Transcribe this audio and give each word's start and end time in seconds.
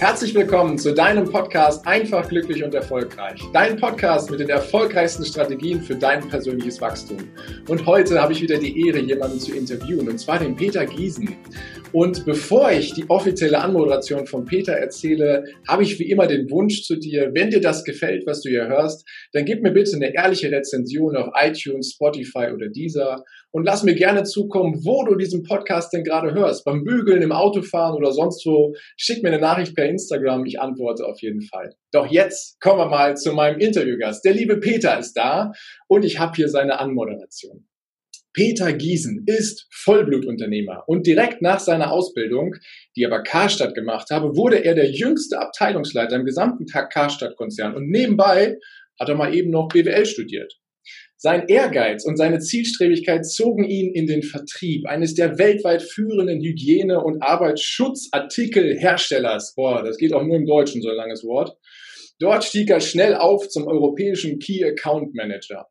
Herzlich 0.00 0.34
willkommen 0.34 0.78
zu 0.78 0.94
deinem 0.94 1.26
Podcast 1.26 1.86
Einfach, 1.86 2.26
glücklich 2.26 2.64
und 2.64 2.74
erfolgreich. 2.74 3.38
Dein 3.52 3.76
Podcast 3.76 4.30
mit 4.30 4.40
den 4.40 4.48
erfolgreichsten 4.48 5.26
Strategien 5.26 5.82
für 5.82 5.94
dein 5.94 6.26
persönliches 6.26 6.80
Wachstum. 6.80 7.18
Und 7.68 7.84
heute 7.84 8.18
habe 8.18 8.32
ich 8.32 8.40
wieder 8.40 8.56
die 8.56 8.86
Ehre, 8.86 9.00
jemanden 9.00 9.38
zu 9.38 9.54
interviewen, 9.54 10.08
und 10.08 10.18
zwar 10.18 10.38
den 10.38 10.56
Peter 10.56 10.86
Giesen. 10.86 11.36
Und 11.92 12.24
bevor 12.24 12.72
ich 12.72 12.94
die 12.94 13.10
offizielle 13.10 13.60
Anmoderation 13.60 14.26
von 14.26 14.46
Peter 14.46 14.72
erzähle, 14.72 15.44
habe 15.68 15.82
ich 15.82 15.98
wie 15.98 16.10
immer 16.10 16.26
den 16.26 16.50
Wunsch 16.50 16.82
zu 16.84 16.96
dir, 16.96 17.32
wenn 17.34 17.50
dir 17.50 17.60
das 17.60 17.84
gefällt, 17.84 18.26
was 18.26 18.40
du 18.40 18.48
hier 18.48 18.68
hörst, 18.68 19.06
dann 19.34 19.44
gib 19.44 19.62
mir 19.62 19.72
bitte 19.72 19.96
eine 19.96 20.14
ehrliche 20.14 20.50
Rezension 20.50 21.14
auf 21.14 21.28
iTunes, 21.34 21.92
Spotify 21.92 22.46
oder 22.54 22.68
Deezer 22.68 23.22
und 23.52 23.64
lass 23.64 23.82
mir 23.82 23.94
gerne 23.94 24.24
zukommen, 24.24 24.84
wo 24.84 25.04
du 25.04 25.16
diesen 25.16 25.42
Podcast 25.42 25.92
denn 25.92 26.04
gerade 26.04 26.32
hörst. 26.34 26.64
Beim 26.64 26.84
Bügeln, 26.84 27.22
im 27.22 27.32
Autofahren 27.32 27.96
oder 27.96 28.12
sonst 28.12 28.44
wo. 28.46 28.74
Schick 28.96 29.22
mir 29.22 29.30
eine 29.30 29.40
Nachricht 29.40 29.74
per 29.74 29.88
Instagram, 29.88 30.44
ich 30.44 30.60
antworte 30.60 31.04
auf 31.04 31.20
jeden 31.20 31.42
Fall. 31.42 31.74
Doch 31.92 32.06
jetzt 32.06 32.60
kommen 32.60 32.78
wir 32.78 32.88
mal 32.88 33.16
zu 33.16 33.32
meinem 33.32 33.58
Interviewgast. 33.58 34.24
Der 34.24 34.34
liebe 34.34 34.58
Peter 34.58 34.98
ist 34.98 35.14
da 35.14 35.52
und 35.88 36.04
ich 36.04 36.18
habe 36.18 36.32
hier 36.36 36.48
seine 36.48 36.78
Anmoderation. 36.78 37.66
Peter 38.32 38.72
Giesen 38.72 39.24
ist 39.26 39.66
Vollblutunternehmer 39.72 40.84
und 40.86 41.04
direkt 41.04 41.42
nach 41.42 41.58
seiner 41.58 41.90
Ausbildung, 41.90 42.54
die 42.94 43.02
er 43.02 43.10
bei 43.10 43.22
Karstadt 43.22 43.74
gemacht 43.74 44.10
habe, 44.10 44.36
wurde 44.36 44.64
er 44.64 44.76
der 44.76 44.88
jüngste 44.88 45.40
Abteilungsleiter 45.40 46.14
im 46.14 46.24
gesamten 46.24 46.66
Karstadt-Konzern 46.66 47.74
und 47.74 47.88
nebenbei 47.88 48.56
hat 49.00 49.08
er 49.08 49.16
mal 49.16 49.34
eben 49.34 49.50
noch 49.50 49.66
BWL 49.68 50.06
studiert. 50.06 50.60
Sein 51.22 51.48
Ehrgeiz 51.48 52.06
und 52.06 52.16
seine 52.16 52.38
Zielstrebigkeit 52.38 53.26
zogen 53.26 53.64
ihn 53.64 53.92
in 53.92 54.06
den 54.06 54.22
Vertrieb 54.22 54.86
eines 54.86 55.12
der 55.12 55.38
weltweit 55.38 55.82
führenden 55.82 56.40
Hygiene- 56.40 57.04
und 57.04 57.22
Arbeitsschutzartikelherstellers. 57.22 59.52
Boah, 59.54 59.82
das 59.84 59.98
geht 59.98 60.14
auch 60.14 60.24
nur 60.24 60.36
im 60.36 60.46
Deutschen, 60.46 60.80
so 60.80 60.88
ein 60.88 60.96
langes 60.96 61.22
Wort. 61.22 61.58
Dort 62.20 62.44
stieg 62.44 62.70
er 62.70 62.80
schnell 62.80 63.14
auf 63.14 63.50
zum 63.50 63.66
europäischen 63.66 64.38
Key 64.38 64.64
Account 64.64 65.14
Manager. 65.14 65.66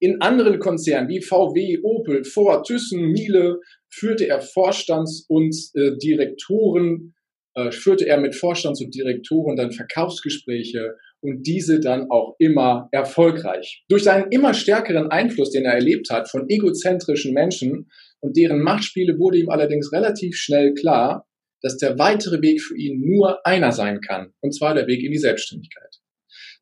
In 0.00 0.20
anderen 0.20 0.58
Konzernen 0.58 1.08
wie 1.08 1.22
VW, 1.22 1.78
Opel, 1.82 2.24
Ford, 2.24 2.66
Thyssen, 2.66 3.10
Miele 3.10 3.58
führte 3.88 4.28
er 4.28 4.42
Vorstands- 4.42 5.24
und 5.28 5.56
äh, 5.76 5.96
Direktoren, 5.96 7.14
äh, 7.54 7.72
führte 7.72 8.06
er 8.06 8.20
mit 8.20 8.34
Vorstands- 8.34 8.82
und 8.82 8.94
Direktoren 8.94 9.56
dann 9.56 9.72
Verkaufsgespräche 9.72 10.96
und 11.22 11.46
diese 11.46 11.80
dann 11.80 12.10
auch 12.10 12.34
immer 12.38 12.88
erfolgreich. 12.92 13.84
Durch 13.88 14.04
seinen 14.04 14.30
immer 14.30 14.54
stärkeren 14.54 15.10
Einfluss, 15.10 15.50
den 15.50 15.64
er 15.64 15.74
erlebt 15.74 16.10
hat 16.10 16.30
von 16.30 16.48
egozentrischen 16.48 17.34
Menschen 17.34 17.90
und 18.20 18.36
deren 18.36 18.62
Machtspiele 18.62 19.18
wurde 19.18 19.38
ihm 19.38 19.50
allerdings 19.50 19.92
relativ 19.92 20.36
schnell 20.36 20.74
klar, 20.74 21.26
dass 21.62 21.76
der 21.76 21.98
weitere 21.98 22.40
Weg 22.40 22.62
für 22.62 22.76
ihn 22.76 23.00
nur 23.00 23.46
einer 23.46 23.72
sein 23.72 24.00
kann, 24.00 24.32
und 24.40 24.54
zwar 24.54 24.74
der 24.74 24.86
Weg 24.86 25.04
in 25.04 25.12
die 25.12 25.18
Selbstständigkeit. 25.18 25.99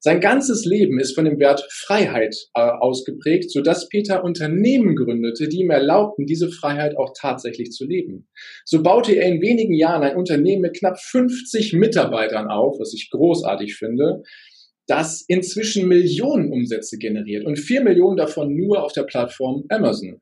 Sein 0.00 0.20
ganzes 0.20 0.64
Leben 0.64 1.00
ist 1.00 1.14
von 1.14 1.24
dem 1.24 1.40
Wert 1.40 1.66
Freiheit 1.70 2.36
äh, 2.54 2.60
ausgeprägt, 2.60 3.50
sodass 3.50 3.88
Peter 3.88 4.22
Unternehmen 4.22 4.94
gründete, 4.94 5.48
die 5.48 5.58
ihm 5.58 5.70
erlaubten, 5.70 6.24
diese 6.24 6.50
Freiheit 6.50 6.96
auch 6.96 7.12
tatsächlich 7.18 7.72
zu 7.72 7.84
leben. 7.84 8.28
So 8.64 8.82
baute 8.82 9.12
er 9.12 9.26
in 9.26 9.42
wenigen 9.42 9.74
Jahren 9.74 10.04
ein 10.04 10.16
Unternehmen 10.16 10.62
mit 10.62 10.76
knapp 10.76 11.00
50 11.00 11.72
Mitarbeitern 11.72 12.48
auf, 12.48 12.78
was 12.78 12.94
ich 12.94 13.10
großartig 13.10 13.74
finde, 13.74 14.22
das 14.86 15.24
inzwischen 15.26 15.88
Millionen 15.88 16.52
Umsätze 16.52 16.96
generiert 16.96 17.44
und 17.44 17.58
vier 17.58 17.82
Millionen 17.82 18.16
davon 18.16 18.56
nur 18.56 18.84
auf 18.84 18.92
der 18.92 19.02
Plattform 19.02 19.64
Amazon. 19.68 20.20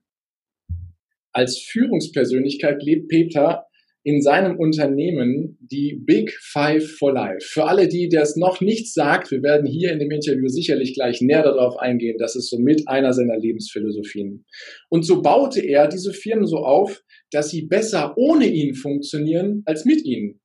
Als 1.33 1.59
Führungspersönlichkeit 1.59 2.83
lebt 2.83 3.09
Peter 3.09 3.66
in 4.07 4.23
seinem 4.23 4.57
Unternehmen 4.57 5.59
die 5.61 6.01
Big 6.01 6.31
Five 6.41 6.93
for 6.97 7.13
Life. 7.13 7.45
Für 7.45 7.65
alle, 7.65 7.89
die 7.89 8.09
das 8.09 8.37
noch 8.37 8.61
nicht 8.61 8.95
sagt, 8.95 9.33
wir 9.33 9.43
werden 9.43 9.67
hier 9.67 9.91
in 9.93 9.99
dem 9.99 10.13
Interview 10.13 10.47
sicherlich 10.47 10.95
gleich 10.95 11.21
näher 11.21 11.43
darauf 11.43 11.77
eingehen, 11.79 12.17
das 12.17 12.37
ist 12.37 12.49
somit 12.49 12.87
einer 12.87 13.13
seiner 13.13 13.37
Lebensphilosophien. 13.37 14.45
Und 14.91 15.05
so 15.05 15.23
baute 15.23 15.61
er 15.61 15.89
diese 15.89 16.13
Firmen 16.13 16.47
so 16.47 16.59
auf, 16.59 17.03
dass 17.33 17.51
sie 17.51 17.67
besser 17.67 18.17
ohne 18.17 18.47
ihn 18.47 18.77
funktionieren 18.77 19.63
als 19.67 19.85
mit 19.85 20.05
ihnen. 20.05 20.41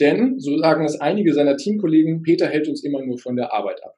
Denn, 0.00 0.40
so 0.40 0.58
sagen 0.58 0.84
es 0.84 1.00
einige 1.00 1.32
seiner 1.32 1.56
Teamkollegen, 1.56 2.22
Peter 2.22 2.48
hält 2.48 2.66
uns 2.66 2.82
immer 2.82 3.06
nur 3.06 3.18
von 3.18 3.36
der 3.36 3.52
Arbeit 3.52 3.84
ab. 3.84 3.94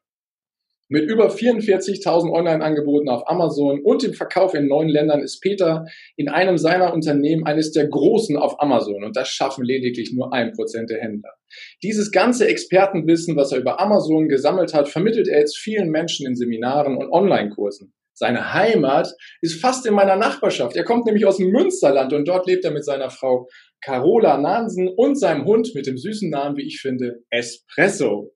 Mit 0.90 1.10
über 1.10 1.28
44.000 1.28 2.32
Online-Angeboten 2.32 3.10
auf 3.10 3.28
Amazon 3.28 3.80
und 3.82 4.02
dem 4.02 4.14
Verkauf 4.14 4.54
in 4.54 4.68
neun 4.68 4.88
Ländern 4.88 5.20
ist 5.20 5.40
Peter 5.40 5.84
in 6.16 6.30
einem 6.30 6.56
seiner 6.56 6.94
Unternehmen 6.94 7.44
eines 7.44 7.72
der 7.72 7.88
Großen 7.88 8.38
auf 8.38 8.58
Amazon 8.62 9.04
und 9.04 9.14
das 9.14 9.28
schaffen 9.28 9.64
lediglich 9.64 10.14
nur 10.14 10.32
ein 10.32 10.52
Prozent 10.52 10.88
der 10.88 11.02
Händler. 11.02 11.34
Dieses 11.82 12.10
ganze 12.10 12.48
Expertenwissen, 12.48 13.36
was 13.36 13.52
er 13.52 13.58
über 13.58 13.80
Amazon 13.80 14.28
gesammelt 14.28 14.72
hat, 14.72 14.88
vermittelt 14.88 15.28
er 15.28 15.40
jetzt 15.40 15.58
vielen 15.58 15.90
Menschen 15.90 16.26
in 16.26 16.36
Seminaren 16.36 16.96
und 16.96 17.12
Online-Kursen. 17.12 17.92
Seine 18.14 18.54
Heimat 18.54 19.14
ist 19.42 19.60
fast 19.60 19.86
in 19.86 19.94
meiner 19.94 20.16
Nachbarschaft. 20.16 20.74
Er 20.74 20.84
kommt 20.84 21.04
nämlich 21.04 21.26
aus 21.26 21.36
dem 21.36 21.50
Münsterland 21.50 22.12
und 22.14 22.26
dort 22.26 22.46
lebt 22.46 22.64
er 22.64 22.72
mit 22.72 22.84
seiner 22.84 23.10
Frau 23.10 23.46
Carola 23.80 24.38
Nansen 24.38 24.88
und 24.88 25.16
seinem 25.20 25.44
Hund 25.44 25.72
mit 25.74 25.86
dem 25.86 25.98
süßen 25.98 26.30
Namen, 26.30 26.56
wie 26.56 26.66
ich 26.66 26.80
finde, 26.80 27.20
Espresso. 27.30 28.32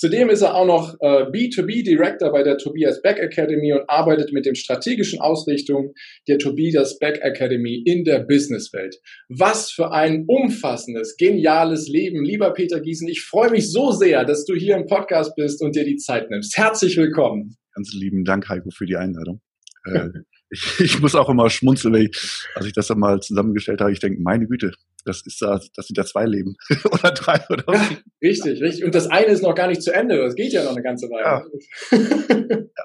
Zudem 0.00 0.30
ist 0.30 0.40
er 0.40 0.54
auch 0.54 0.64
noch 0.64 0.94
äh, 1.00 1.24
B2B 1.24 1.84
Director 1.84 2.32
bei 2.32 2.42
der 2.42 2.56
Tobias 2.56 3.02
Beck 3.02 3.18
Academy 3.18 3.74
und 3.74 3.82
arbeitet 3.86 4.32
mit 4.32 4.46
den 4.46 4.54
strategischen 4.54 5.20
Ausrichtungen 5.20 5.92
der 6.26 6.38
Tobias 6.38 6.98
Beck 6.98 7.18
Academy 7.20 7.82
in 7.84 8.04
der 8.04 8.20
Businesswelt. 8.20 8.96
Was 9.28 9.70
für 9.70 9.92
ein 9.92 10.24
umfassendes, 10.26 11.18
geniales 11.18 11.86
Leben, 11.86 12.24
lieber 12.24 12.54
Peter 12.54 12.80
Giesen. 12.80 13.08
Ich 13.08 13.20
freue 13.20 13.50
mich 13.50 13.70
so 13.70 13.92
sehr, 13.92 14.24
dass 14.24 14.46
du 14.46 14.54
hier 14.54 14.74
im 14.74 14.86
Podcast 14.86 15.36
bist 15.36 15.60
und 15.60 15.76
dir 15.76 15.84
die 15.84 15.98
Zeit 15.98 16.30
nimmst. 16.30 16.56
Herzlich 16.56 16.96
willkommen. 16.96 17.58
Ganz 17.74 17.92
lieben 17.92 18.24
Dank, 18.24 18.48
Heiko, 18.48 18.70
für 18.70 18.86
die 18.86 18.96
Einladung. 18.96 19.42
Äh, 19.84 20.08
ich, 20.78 20.98
muss 21.02 21.14
auch 21.14 21.28
immer 21.28 21.50
schmunzeln, 21.50 21.92
wenn 21.92 22.06
ich, 22.06 22.46
als 22.54 22.64
ich 22.64 22.72
das 22.72 22.86
dann 22.86 23.00
mal 23.00 23.20
zusammengestellt 23.20 23.82
habe, 23.82 23.92
ich 23.92 24.00
denke, 24.00 24.18
meine 24.22 24.46
Güte, 24.46 24.72
das 25.04 25.22
ist 25.26 25.40
da, 25.40 25.60
das 25.74 25.86
sind 25.86 25.96
ja 25.96 26.04
zwei 26.04 26.24
Leben 26.24 26.56
oder 26.92 27.12
drei 27.12 27.40
oder 27.50 27.64
ja, 27.72 27.88
Richtig, 28.22 28.60
richtig. 28.60 28.84
Und 28.84 28.94
das 28.94 29.06
eine 29.08 29.26
ist 29.26 29.42
noch 29.42 29.54
gar 29.54 29.68
nicht 29.68 29.82
zu 29.82 29.92
Ende. 29.92 30.18
Das 30.18 30.34
geht 30.34 30.52
ja 30.52 30.64
noch 30.64 30.72
eine 30.72 30.82
ganze 30.82 31.06
Weile. 31.08 31.44
Ja. 31.90 32.58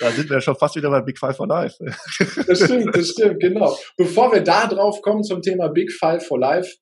Da 0.00 0.12
sind 0.12 0.30
wir 0.30 0.40
schon 0.40 0.54
fast 0.54 0.76
wieder 0.76 0.90
bei 0.90 1.00
Big 1.00 1.18
Five 1.18 1.36
for 1.36 1.48
Life. 1.48 1.76
das 2.46 2.60
stimmt, 2.62 2.94
das 2.94 3.08
stimmt, 3.08 3.40
genau. 3.40 3.76
Bevor 3.96 4.32
wir 4.32 4.42
da 4.42 4.68
drauf 4.68 5.02
kommen 5.02 5.24
zum 5.24 5.42
Thema 5.42 5.70
Big 5.70 5.90
Five 5.92 6.24
for 6.24 6.38
Life, 6.38 6.76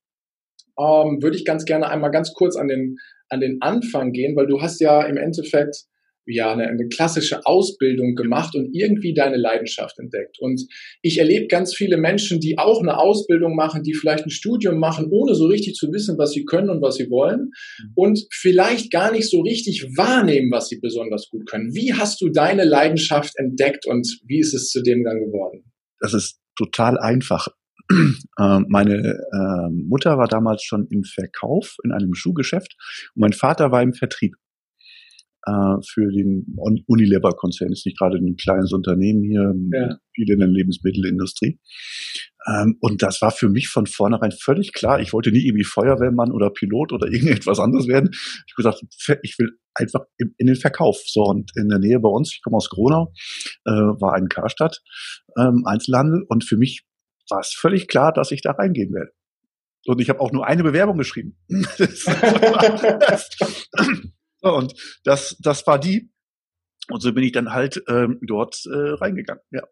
ähm, 0.78 1.22
würde 1.22 1.36
ich 1.36 1.46
ganz 1.46 1.64
gerne 1.64 1.88
einmal 1.88 2.10
ganz 2.10 2.34
kurz 2.34 2.56
an 2.56 2.68
den, 2.68 2.96
an 3.30 3.40
den 3.40 3.62
Anfang 3.62 4.12
gehen, 4.12 4.36
weil 4.36 4.46
du 4.46 4.60
hast 4.60 4.80
ja 4.80 5.02
im 5.06 5.16
Endeffekt 5.16 5.86
ja, 6.26 6.52
eine, 6.52 6.68
eine 6.68 6.88
klassische 6.88 7.46
Ausbildung 7.46 8.14
gemacht 8.14 8.54
und 8.54 8.74
irgendwie 8.74 9.14
deine 9.14 9.36
Leidenschaft 9.36 9.98
entdeckt. 9.98 10.38
Und 10.40 10.62
ich 11.02 11.18
erlebe 11.18 11.46
ganz 11.46 11.74
viele 11.74 11.96
Menschen, 11.96 12.40
die 12.40 12.58
auch 12.58 12.80
eine 12.80 12.98
Ausbildung 12.98 13.54
machen, 13.54 13.82
die 13.82 13.94
vielleicht 13.94 14.26
ein 14.26 14.30
Studium 14.30 14.78
machen, 14.78 15.08
ohne 15.10 15.34
so 15.34 15.46
richtig 15.46 15.74
zu 15.74 15.92
wissen, 15.92 16.18
was 16.18 16.32
sie 16.32 16.44
können 16.44 16.70
und 16.70 16.82
was 16.82 16.96
sie 16.96 17.10
wollen 17.10 17.50
mhm. 17.78 17.92
und 17.94 18.26
vielleicht 18.32 18.90
gar 18.90 19.12
nicht 19.12 19.30
so 19.30 19.40
richtig 19.40 19.84
wahrnehmen, 19.96 20.50
was 20.50 20.68
sie 20.68 20.80
besonders 20.80 21.28
gut 21.30 21.48
können. 21.48 21.74
Wie 21.74 21.94
hast 21.94 22.20
du 22.20 22.28
deine 22.28 22.64
Leidenschaft 22.64 23.32
entdeckt 23.36 23.86
und 23.86 24.06
wie 24.26 24.40
ist 24.40 24.54
es 24.54 24.68
zu 24.70 24.82
dem 24.82 25.04
dann 25.04 25.20
geworden? 25.20 25.64
Das 26.00 26.12
ist 26.12 26.40
total 26.56 26.98
einfach. 26.98 27.48
Ähm, 28.38 28.66
meine 28.68 29.14
äh, 29.32 29.70
Mutter 29.70 30.18
war 30.18 30.28
damals 30.28 30.62
schon 30.62 30.86
im 30.90 31.04
Verkauf 31.04 31.76
in 31.84 31.92
einem 31.92 32.12
Schuhgeschäft 32.12 32.76
und 33.14 33.20
mein 33.22 33.32
Vater 33.32 33.70
war 33.70 33.80
im 33.80 33.94
Vertrieb 33.94 34.34
äh, 35.46 35.76
für 35.88 36.10
den 36.10 36.44
Unilever-Konzern. 36.86 37.72
Ist 37.72 37.86
nicht 37.86 37.98
gerade 37.98 38.18
ein 38.18 38.36
kleines 38.36 38.72
Unternehmen 38.72 39.22
hier, 39.22 39.54
ja. 39.72 39.96
viel 40.14 40.30
in 40.30 40.40
der 40.40 40.48
Lebensmittelindustrie. 40.48 41.58
Ähm, 42.46 42.76
und 42.80 43.02
das 43.02 43.22
war 43.22 43.30
für 43.30 43.48
mich 43.48 43.68
von 43.68 43.86
vornherein 43.86 44.32
völlig 44.32 44.72
klar. 44.72 45.00
Ich 45.00 45.12
wollte 45.12 45.30
nie 45.30 45.46
irgendwie 45.46 45.64
Feuerwehrmann 45.64 46.32
oder 46.32 46.50
Pilot 46.50 46.92
oder 46.92 47.06
irgendetwas 47.10 47.60
anderes 47.60 47.88
werden. 47.88 48.10
Ich 48.12 48.54
habe 48.54 48.56
gesagt, 48.56 48.82
ich 49.22 49.38
will 49.38 49.52
einfach 49.74 50.04
in, 50.18 50.34
in, 50.38 50.46
den 50.46 50.56
Verkauf. 50.56 50.98
So, 51.06 51.22
und 51.22 51.52
in 51.56 51.68
der 51.68 51.78
Nähe 51.78 52.00
bei 52.00 52.08
uns, 52.08 52.32
ich 52.32 52.42
komme 52.42 52.56
aus 52.56 52.68
Gronau, 52.68 53.12
äh, 53.64 53.70
war 53.70 54.14
ein 54.14 54.28
Karstadt, 54.28 54.82
ähm, 55.38 55.62
Einzelhandel. 55.64 56.24
Und 56.28 56.44
für 56.44 56.56
mich 56.56 56.84
war 57.30 57.40
es 57.40 57.52
völlig 57.52 57.88
klar, 57.88 58.12
dass 58.12 58.32
ich 58.32 58.42
da 58.42 58.52
reingehen 58.52 58.92
werde. 58.92 59.12
Und 59.86 60.00
ich 60.00 60.08
habe 60.08 60.20
auch 60.20 60.32
nur 60.32 60.46
eine 60.46 60.64
Bewerbung 60.64 60.98
geschrieben. 60.98 61.36
Und 64.54 64.74
das, 65.04 65.36
das 65.40 65.66
war 65.66 65.78
die. 65.78 66.10
Und 66.88 67.00
so 67.00 67.12
bin 67.12 67.24
ich 67.24 67.32
dann 67.32 67.52
halt 67.52 67.82
ähm, 67.88 68.18
dort 68.22 68.62
äh, 68.66 68.94
reingegangen. 68.94 69.42
Ja. 69.50 69.62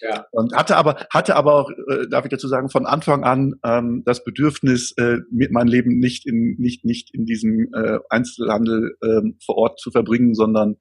Ja. 0.00 0.26
Und 0.32 0.54
hatte 0.54 0.76
aber, 0.76 1.06
hatte 1.10 1.36
aber 1.36 1.54
auch, 1.54 1.70
äh, 1.70 2.08
darf 2.08 2.24
ich 2.24 2.30
dazu 2.30 2.48
sagen, 2.48 2.68
von 2.68 2.86
Anfang 2.86 3.24
an 3.24 3.54
ähm, 3.64 4.02
das 4.04 4.24
Bedürfnis, 4.24 4.92
äh, 4.96 5.18
mit 5.30 5.52
mein 5.52 5.66
Leben 5.66 5.98
nicht 5.98 6.26
in, 6.26 6.56
nicht, 6.58 6.84
nicht 6.84 7.14
in 7.14 7.24
diesem 7.24 7.72
äh, 7.74 7.98
Einzelhandel 8.10 8.96
äh, 9.00 9.22
vor 9.44 9.56
Ort 9.56 9.80
zu 9.80 9.90
verbringen, 9.90 10.34
sondern 10.34 10.76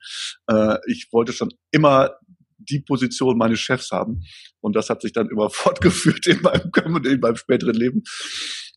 äh, 0.47 0.77
ich 0.87 1.09
wollte 1.11 1.33
schon 1.33 1.53
immer 1.71 2.15
die 2.69 2.79
Position 2.79 3.37
meines 3.37 3.59
Chefs 3.59 3.91
haben. 3.91 4.21
Und 4.59 4.75
das 4.75 4.89
hat 4.89 5.01
sich 5.01 5.13
dann 5.13 5.29
immer 5.29 5.49
fortgeführt 5.51 6.27
in 6.27 6.41
meinem, 6.41 6.71
in 7.05 7.19
meinem 7.19 7.35
späteren 7.35 7.75
Leben. 7.75 8.03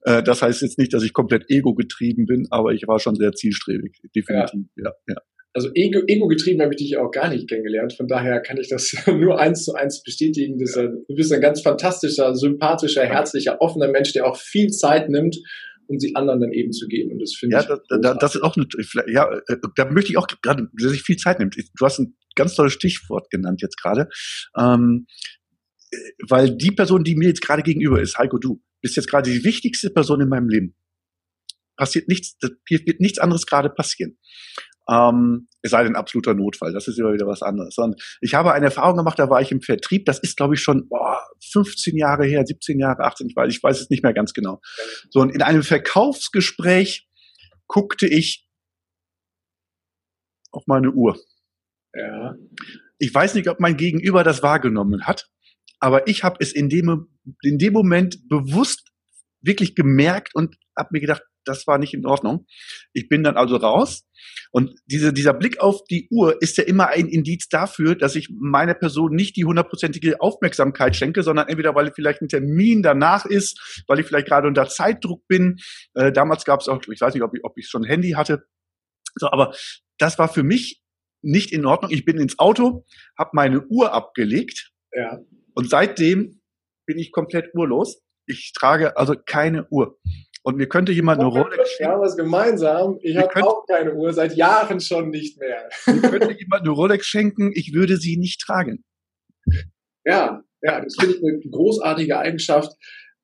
Äh, 0.02 0.22
das 0.22 0.42
heißt 0.42 0.62
jetzt 0.62 0.78
nicht, 0.78 0.92
dass 0.92 1.02
ich 1.02 1.12
komplett 1.12 1.44
ego-getrieben 1.48 2.26
bin, 2.26 2.46
aber 2.50 2.72
ich 2.72 2.86
war 2.86 2.98
schon 2.98 3.14
sehr 3.14 3.32
zielstrebig, 3.32 4.00
definitiv. 4.14 4.60
Ja, 4.76 4.84
ja. 4.84 4.92
ja. 5.08 5.16
Also 5.56 5.70
ego, 5.74 6.00
ego-getrieben 6.08 6.60
habe 6.62 6.74
ich 6.74 6.78
dich 6.78 6.96
auch 6.96 7.12
gar 7.12 7.28
nicht 7.28 7.48
kennengelernt. 7.48 7.92
Von 7.92 8.08
daher 8.08 8.40
kann 8.40 8.56
ich 8.58 8.68
das 8.68 8.92
nur 9.06 9.38
eins 9.38 9.64
zu 9.64 9.74
eins 9.74 10.02
bestätigen. 10.02 10.58
Du 10.58 11.14
bist 11.14 11.32
ein 11.32 11.40
ganz 11.40 11.62
fantastischer, 11.62 12.34
sympathischer, 12.34 13.04
herzlicher, 13.04 13.60
offener 13.60 13.88
Mensch, 13.88 14.12
der 14.12 14.26
auch 14.26 14.36
viel 14.36 14.70
Zeit 14.70 15.08
nimmt, 15.08 15.36
um 15.86 15.98
sie 15.98 16.14
anderen 16.14 16.40
dann 16.40 16.52
eben 16.52 16.72
zu 16.72 16.86
geben. 16.86 17.12
Und 17.12 17.20
das 17.20 17.34
finde 17.34 17.56
ja, 17.56 17.62
ich. 17.62 17.66
Da, 17.66 17.98
da, 17.98 18.14
das 18.14 18.34
ist 18.34 18.42
auch 18.42 18.56
eine, 18.56 18.66
ja, 19.12 19.30
äh, 19.48 19.56
da 19.76 19.90
möchte 19.90 20.10
ich 20.10 20.18
auch 20.18 20.26
gerade, 20.42 20.68
dass 20.80 20.92
ich 20.92 21.02
viel 21.02 21.16
Zeit 21.16 21.38
nimmt. 21.38 21.56
Du 21.56 21.84
hast 21.84 21.98
ein 21.98 22.16
ganz 22.34 22.54
tolles 22.54 22.72
Stichwort 22.72 23.30
genannt 23.30 23.62
jetzt 23.62 23.80
gerade. 23.80 24.08
Ähm, 24.56 25.06
äh, 25.90 25.96
weil 26.28 26.56
die 26.56 26.72
Person, 26.72 27.04
die 27.04 27.16
mir 27.16 27.28
jetzt 27.28 27.42
gerade 27.42 27.62
gegenüber 27.62 28.00
ist, 28.00 28.18
Heiko, 28.18 28.38
du, 28.38 28.62
bist 28.84 28.96
jetzt 28.96 29.08
gerade 29.08 29.30
die 29.30 29.42
wichtigste 29.44 29.88
Person 29.88 30.20
in 30.20 30.28
meinem 30.28 30.48
Leben. 30.48 30.76
Passiert 31.74 32.06
nichts, 32.06 32.36
hier 32.68 32.80
wird 32.84 33.00
nichts 33.00 33.18
anderes 33.18 33.46
gerade 33.46 33.70
passieren. 33.70 34.18
Ähm, 34.90 35.48
es 35.64 35.70
sei 35.70 35.82
denn 35.82 35.96
absoluter 35.96 36.34
Notfall, 36.34 36.74
das 36.74 36.88
ist 36.88 36.98
immer 36.98 37.14
wieder 37.14 37.26
was 37.26 37.42
anderes. 37.42 37.78
Und 37.78 38.00
ich 38.20 38.34
habe 38.34 38.52
eine 38.52 38.66
Erfahrung 38.66 38.98
gemacht, 38.98 39.18
da 39.18 39.30
war 39.30 39.40
ich 39.40 39.50
im 39.50 39.62
Vertrieb, 39.62 40.04
das 40.04 40.18
ist 40.18 40.36
glaube 40.36 40.54
ich 40.54 40.60
schon 40.60 40.88
boah, 40.88 41.18
15 41.52 41.96
Jahre 41.96 42.26
her, 42.26 42.44
17 42.46 42.78
Jahre, 42.78 43.02
18, 43.02 43.28
ich 43.28 43.34
weiß, 43.34 43.50
ich 43.50 43.62
weiß 43.62 43.80
es 43.80 43.88
nicht 43.88 44.02
mehr 44.02 44.12
ganz 44.12 44.34
genau. 44.34 44.60
So, 45.08 45.20
und 45.20 45.30
in 45.30 45.40
einem 45.40 45.62
Verkaufsgespräch 45.62 47.08
guckte 47.66 48.06
ich 48.06 48.46
auf 50.52 50.64
meine 50.66 50.90
Uhr. 50.90 51.18
Ja. 51.94 52.36
Ich 52.98 53.12
weiß 53.14 53.34
nicht, 53.34 53.48
ob 53.48 53.58
mein 53.58 53.78
Gegenüber 53.78 54.22
das 54.22 54.42
wahrgenommen 54.42 55.06
hat, 55.06 55.30
aber 55.80 56.06
ich 56.08 56.24
habe 56.24 56.36
es 56.40 56.52
in 56.52 56.68
dem, 56.68 57.08
in 57.42 57.56
dem 57.56 57.72
Moment 57.72 58.28
bewusst 58.28 58.90
wirklich 59.40 59.74
gemerkt 59.74 60.34
und 60.34 60.56
habe 60.76 60.88
mir 60.92 61.00
gedacht, 61.00 61.22
das 61.44 61.66
war 61.66 61.78
nicht 61.78 61.94
in 61.94 62.06
Ordnung. 62.06 62.46
Ich 62.92 63.08
bin 63.08 63.22
dann 63.22 63.36
also 63.36 63.56
raus 63.56 64.04
und 64.50 64.74
diese, 64.86 65.12
dieser 65.12 65.34
Blick 65.34 65.60
auf 65.60 65.84
die 65.84 66.08
Uhr 66.10 66.40
ist 66.40 66.56
ja 66.56 66.64
immer 66.64 66.88
ein 66.88 67.08
Indiz 67.08 67.48
dafür, 67.48 67.94
dass 67.94 68.16
ich 68.16 68.30
meiner 68.30 68.74
Person 68.74 69.14
nicht 69.14 69.36
die 69.36 69.44
hundertprozentige 69.44 70.20
Aufmerksamkeit 70.20 70.96
schenke, 70.96 71.22
sondern 71.22 71.48
entweder 71.48 71.74
weil 71.74 71.92
vielleicht 71.92 72.22
ein 72.22 72.28
Termin 72.28 72.82
danach 72.82 73.26
ist, 73.26 73.84
weil 73.86 74.00
ich 74.00 74.06
vielleicht 74.06 74.28
gerade 74.28 74.48
unter 74.48 74.68
Zeitdruck 74.68 75.26
bin. 75.26 75.56
Äh, 75.94 76.12
damals 76.12 76.44
gab 76.44 76.60
es 76.60 76.68
auch, 76.68 76.80
ich 76.88 77.00
weiß 77.00 77.14
nicht, 77.14 77.22
ob 77.22 77.34
ich, 77.34 77.44
ob 77.44 77.58
ich 77.58 77.68
schon 77.68 77.82
ein 77.82 77.88
Handy 77.88 78.12
hatte. 78.12 78.44
So, 79.16 79.28
aber 79.28 79.54
das 79.98 80.18
war 80.18 80.28
für 80.28 80.42
mich 80.42 80.82
nicht 81.22 81.52
in 81.52 81.64
Ordnung. 81.66 81.90
Ich 81.90 82.04
bin 82.04 82.18
ins 82.18 82.38
Auto, 82.38 82.84
habe 83.18 83.30
meine 83.32 83.66
Uhr 83.66 83.92
abgelegt 83.92 84.72
ja. 84.92 85.18
und 85.54 85.70
seitdem 85.70 86.40
bin 86.86 86.98
ich 86.98 87.12
komplett 87.12 87.54
uhrlos. 87.54 88.02
Ich 88.26 88.52
trage 88.54 88.96
also 88.96 89.14
keine 89.16 89.66
Uhr. 89.68 89.98
Und 90.46 90.58
mir 90.58 90.68
könnte 90.68 90.92
jemand 90.92 91.20
eine 91.20 91.28
Rolex 91.28 91.70
schenken. 91.70 91.84
Wir 91.84 91.88
haben 91.88 92.02
was 92.02 92.16
gemeinsam. 92.16 92.98
Ich 93.00 93.16
habe 93.16 93.42
auch 93.42 93.66
keine 93.66 93.94
Uhr, 93.94 94.12
seit 94.12 94.36
Jahren 94.36 94.78
schon 94.78 95.08
nicht 95.08 95.40
mehr. 95.40 95.70
Mir 95.86 96.02
könnte 96.02 96.36
jemand 96.38 96.62
eine 96.62 96.70
Rolex 96.70 97.06
schenken, 97.06 97.50
ich 97.54 97.72
würde 97.72 97.96
sie 97.96 98.18
nicht 98.18 98.42
tragen. 98.42 98.84
Ja, 100.04 100.44
ja, 100.60 100.80
das 100.82 100.96
finde 101.00 101.16
ich 101.16 101.22
eine 101.22 101.40
großartige 101.50 102.18
Eigenschaft. 102.18 102.72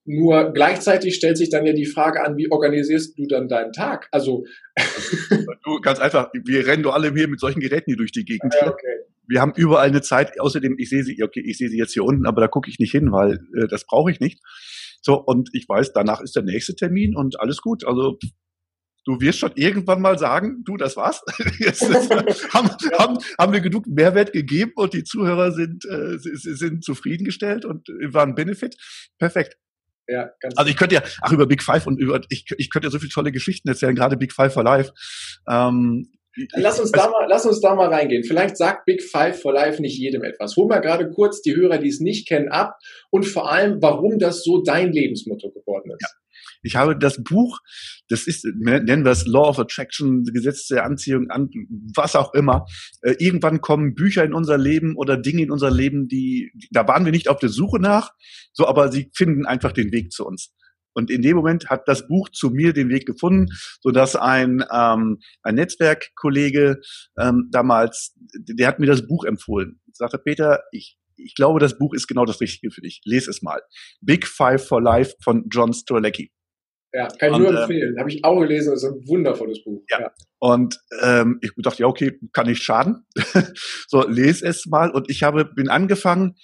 Nur 0.07 0.55
gleichzeitig 0.55 1.15
stellt 1.15 1.37
sich 1.37 1.51
dann 1.51 1.67
ja 1.67 1.75
die 1.75 1.85
Frage 1.85 2.25
an, 2.25 2.39
wie 2.39 2.51
organisierst 2.51 3.19
du 3.19 3.27
dann 3.27 3.49
deinen 3.49 3.73
Tag? 3.73 4.09
Also 4.13 4.47
du, 5.65 5.81
ganz 5.83 6.01
einfach, 6.01 6.31
wir 6.33 6.67
rennen 6.67 6.83
doch 6.83 6.95
alle 6.95 7.13
hier 7.13 7.29
mit 7.29 7.39
solchen 7.39 7.61
Geräten 7.61 7.91
hier 7.91 7.99
durch 7.99 8.13
die 8.13 8.25
Gegend. 8.25 8.55
Ja, 8.59 8.69
okay. 8.69 9.01
Wir 9.27 9.43
haben 9.43 9.53
überall 9.55 9.89
eine 9.89 10.01
Zeit. 10.01 10.41
Außerdem, 10.41 10.77
ich 10.79 10.89
sehe 10.89 11.05
sie, 11.05 11.23
okay, 11.23 11.43
ich 11.45 11.59
sehe 11.59 11.69
sie 11.69 11.77
jetzt 11.77 11.93
hier 11.93 12.05
unten, 12.05 12.25
aber 12.25 12.41
da 12.41 12.49
gucke 12.49 12.71
ich 12.71 12.79
nicht 12.79 12.93
hin, 12.93 13.13
weil 13.13 13.41
äh, 13.55 13.69
das 13.69 13.85
brauche 13.85 14.11
ich 14.11 14.21
nicht. 14.21 14.41
So, 15.03 15.15
und 15.15 15.51
ich 15.53 15.69
weiß, 15.69 15.93
danach 15.93 16.21
ist 16.21 16.37
der 16.37 16.43
nächste 16.43 16.75
Termin 16.75 17.17
und 17.17 17.41
alles 17.41 17.61
gut. 17.63 17.87
Also 17.87 18.19
du 19.05 19.21
wirst 19.21 19.39
schon 19.39 19.53
irgendwann 19.55 20.01
mal 20.01 20.19
sagen, 20.19 20.63
du, 20.65 20.77
das 20.77 20.97
war's. 20.97 21.23
Jetzt 21.59 21.83
haben, 22.55 22.71
ja. 22.83 22.99
haben, 22.99 23.19
haben 23.39 23.53
wir 23.53 23.61
genug 23.61 23.87
Mehrwert 23.87 24.33
gegeben 24.33 24.73
und 24.77 24.93
die 24.93 25.05
Zuhörer 25.05 25.53
sind, 25.53 25.85
äh, 25.87 26.19
sind 26.19 26.85
zufriedengestellt 26.85 27.65
und 27.65 27.89
waren 27.89 28.35
Benefit. 28.35 28.77
Perfekt. 29.19 29.57
Ja, 30.07 30.31
ganz 30.41 30.57
also 30.57 30.69
ich 30.69 30.77
könnte 30.77 30.97
ja, 30.97 31.03
ach 31.23 31.33
über 31.33 31.47
Big 31.47 31.63
Five 31.63 31.87
und 31.87 32.01
über, 32.01 32.21
ich, 32.31 32.45
ich 32.59 32.71
könnte 32.71 32.89
ja 32.89 32.91
so 32.91 32.99
viele 32.99 33.13
tolle 33.13 33.31
Geschichten 33.33 33.69
erzählen, 33.69 33.95
gerade 33.95 34.17
Big 34.17 34.33
Five 34.33 34.53
for 34.53 34.65
Life. 34.65 34.93
Ähm, 35.49 36.11
Lass 36.55 36.79
uns, 36.79 36.93
da 36.93 37.09
mal, 37.11 37.27
lass 37.29 37.45
uns 37.45 37.61
da 37.61 37.75
mal 37.75 37.89
reingehen. 37.89 38.23
Vielleicht 38.25 38.57
sagt 38.57 38.85
Big 38.85 39.03
Five 39.03 39.41
for 39.41 39.53
Life 39.53 39.83
nicht 39.83 39.99
jedem 39.99 40.23
etwas. 40.23 40.57
Hol 40.57 40.69
mal 40.69 40.81
gerade 40.81 41.11
kurz 41.11 41.43
die 41.43 41.57
Hörer, 41.57 41.79
die 41.79 41.89
es 41.89 42.01
nicht 42.01 42.29
kennen, 42.29 42.49
ab 42.49 42.77
und 43.11 43.25
vor 43.27 43.51
allem, 43.51 43.83
warum 43.83 44.19
das 44.19 44.45
so 44.45 44.63
dein 44.63 44.93
Lebensmotto 44.93 45.51
geworden 45.51 45.91
ist. 45.91 46.03
Ja. 46.03 46.09
Ich 46.63 46.77
habe 46.77 46.97
das 46.97 47.23
Buch, 47.23 47.59
das 48.09 48.27
ist, 48.27 48.45
nennen 48.45 49.05
wir 49.05 49.13
es 49.13 49.27
Law 49.27 49.49
of 49.49 49.59
Attraction, 49.59 50.25
Gesetz 50.25 50.67
der 50.67 50.85
Anziehung, 50.85 51.31
an, 51.31 51.49
was 51.95 52.17
auch 52.17 52.35
immer. 52.35 52.67
Äh, 53.03 53.15
irgendwann 53.19 53.61
kommen 53.61 53.95
Bücher 53.95 54.25
in 54.25 54.35
unser 54.35 54.59
Leben 54.59 54.95
oder 54.97 55.17
Dinge 55.17 55.43
in 55.43 55.51
unser 55.51 55.71
Leben, 55.71 56.07
die, 56.07 56.53
da 56.71 56.87
waren 56.87 57.05
wir 57.05 57.13
nicht 57.13 57.29
auf 57.29 57.39
der 57.39 57.49
Suche 57.49 57.81
nach, 57.81 58.11
so, 58.53 58.67
aber 58.67 58.93
sie 58.93 59.11
finden 59.15 59.47
einfach 59.47 59.73
den 59.73 59.91
Weg 59.93 60.13
zu 60.13 60.27
uns. 60.27 60.53
Und 60.95 61.11
in 61.11 61.23
dem 61.23 61.37
Moment 61.37 61.71
hat 61.71 61.87
das 61.87 62.09
Buch 62.09 62.29
zu 62.31 62.51
mir 62.51 62.73
den 62.73 62.89
Weg 62.89 63.07
gefunden, 63.07 63.47
so 63.81 63.91
dass 63.91 64.17
ein, 64.17 64.65
ähm, 64.73 65.19
ein 65.43 65.55
Netzwerkkollege 65.55 66.81
ähm, 67.19 67.49
damals, 67.51 68.15
der 68.35 68.67
hat 68.67 68.79
mir 68.79 68.87
das 68.87 69.07
Buch 69.07 69.25
empfohlen. 69.25 69.81
Ich 69.87 69.97
sagte, 69.97 70.19
Peter, 70.19 70.63
ich, 70.73 70.99
ich 71.17 71.35
glaube, 71.35 71.61
das 71.61 71.79
Buch 71.79 71.95
ist 71.95 72.07
genau 72.07 72.25
das 72.25 72.41
Richtige 72.41 72.73
für 72.73 72.81
dich. 72.81 73.01
Lies 73.05 73.29
es 73.29 73.43
mal. 73.43 73.61
Big 74.01 74.27
Five 74.27 74.67
for 74.67 74.83
Life 74.83 75.15
von 75.23 75.47
John 75.51 75.73
Strolecki. 75.73 76.33
Ja, 76.93 77.07
kann 77.07 77.33
ich 77.33 77.39
nur 77.39 77.51
ähm, 77.51 77.57
empfehlen. 77.57 77.99
Habe 77.99 78.11
ich 78.11 78.25
auch 78.25 78.41
gelesen, 78.41 78.73
das 78.73 78.83
ist 78.83 78.91
ein 78.91 79.07
wundervolles 79.07 79.63
Buch. 79.63 79.85
Ja. 79.91 80.01
ja. 80.01 80.13
Und 80.41 80.81
ähm, 81.03 81.39
ich 81.41 81.53
dachte, 81.59 81.83
ja, 81.83 81.87
okay, 81.87 82.19
kann 82.33 82.49
nicht 82.49 82.63
schaden. 82.63 83.07
so, 83.89 84.07
lese 84.09 84.47
es 84.47 84.67
mal. 84.67 84.91
Und 84.91 85.09
ich 85.09 85.23
habe, 85.23 85.45
bin 85.45 85.69
angefangen 85.69 86.37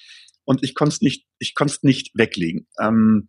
und 0.45 0.63
ich 0.63 0.75
konnte 0.75 0.95
es 0.95 1.01
nicht, 1.01 1.27
ich 1.39 1.55
konnte 1.55 1.75
es 1.75 1.83
nicht 1.83 2.13
weglegen. 2.15 2.69
Ähm, 2.81 3.29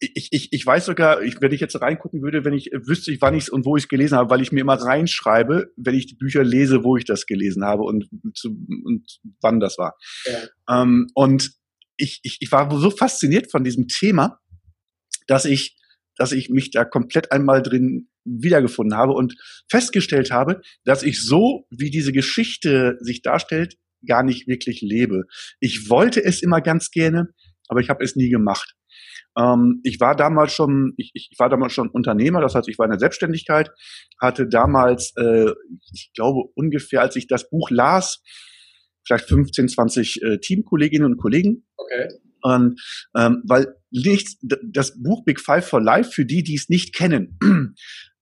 ich, 0.00 0.28
ich, 0.30 0.52
ich 0.52 0.64
weiß 0.64 0.86
sogar, 0.86 1.22
ich, 1.22 1.40
wenn 1.40 1.52
ich 1.52 1.60
jetzt 1.60 1.80
reingucken 1.80 2.22
würde, 2.22 2.44
wenn 2.44 2.52
ich 2.52 2.70
wüsste 2.72 3.12
ich, 3.12 3.20
wann 3.20 3.34
ich 3.34 3.44
es 3.44 3.48
und 3.48 3.64
wo 3.64 3.76
ich 3.76 3.84
es 3.84 3.88
gelesen 3.88 4.16
habe, 4.16 4.30
weil 4.30 4.40
ich 4.40 4.52
mir 4.52 4.60
immer 4.60 4.80
reinschreibe, 4.80 5.72
wenn 5.76 5.94
ich 5.94 6.06
die 6.06 6.14
Bücher 6.14 6.44
lese, 6.44 6.84
wo 6.84 6.96
ich 6.96 7.04
das 7.04 7.26
gelesen 7.26 7.64
habe 7.64 7.82
und, 7.82 8.08
zu, 8.34 8.50
und 8.84 9.18
wann 9.40 9.60
das 9.60 9.76
war. 9.78 9.96
Ja. 10.26 10.82
Ähm, 10.82 11.08
und 11.14 11.52
ich, 11.96 12.20
ich, 12.22 12.38
ich 12.40 12.52
war 12.52 12.70
so 12.78 12.90
fasziniert 12.90 13.50
von 13.50 13.64
diesem 13.64 13.88
Thema, 13.88 14.38
dass 15.26 15.44
ich, 15.44 15.76
dass 16.16 16.32
ich 16.32 16.48
mich 16.48 16.70
da 16.70 16.84
komplett 16.84 17.32
einmal 17.32 17.62
drin 17.62 18.08
wiedergefunden 18.24 18.96
habe 18.96 19.14
und 19.14 19.34
festgestellt 19.68 20.30
habe, 20.30 20.60
dass 20.84 21.02
ich 21.02 21.22
so, 21.22 21.66
wie 21.70 21.90
diese 21.90 22.12
Geschichte 22.12 22.96
sich 23.00 23.22
darstellt, 23.22 23.76
gar 24.06 24.22
nicht 24.22 24.46
wirklich 24.46 24.80
lebe. 24.80 25.24
Ich 25.58 25.90
wollte 25.90 26.22
es 26.24 26.40
immer 26.40 26.60
ganz 26.60 26.90
gerne, 26.90 27.28
aber 27.66 27.80
ich 27.80 27.90
habe 27.90 28.04
es 28.04 28.14
nie 28.14 28.28
gemacht. 28.28 28.77
Ähm, 29.36 29.80
ich 29.82 30.00
war 30.00 30.14
damals 30.14 30.52
schon, 30.52 30.94
ich, 30.96 31.10
ich 31.14 31.30
war 31.38 31.48
damals 31.48 31.72
schon 31.72 31.88
Unternehmer, 31.88 32.40
das 32.40 32.54
heißt, 32.54 32.68
ich 32.68 32.78
war 32.78 32.86
in 32.86 32.92
der 32.92 33.00
Selbstständigkeit, 33.00 33.70
hatte 34.20 34.48
damals, 34.48 35.12
äh, 35.16 35.52
ich 35.92 36.10
glaube 36.14 36.50
ungefähr, 36.54 37.02
als 37.02 37.16
ich 37.16 37.26
das 37.26 37.50
Buch 37.50 37.70
las, 37.70 38.22
vielleicht 39.06 39.28
15, 39.28 39.68
20 39.68 40.22
äh, 40.22 40.38
Teamkolleginnen 40.38 41.10
und 41.10 41.18
Kollegen. 41.18 41.66
Okay. 41.76 42.08
Und 42.42 42.80
ähm, 43.16 43.42
weil 43.46 43.74
nichts, 43.90 44.38
das 44.42 45.00
Buch 45.02 45.24
Big 45.24 45.40
Five 45.40 45.66
for 45.66 45.80
Life, 45.80 46.10
für 46.12 46.24
die, 46.24 46.42
die 46.42 46.54
es 46.54 46.68
nicht 46.68 46.94
kennen, 46.94 47.38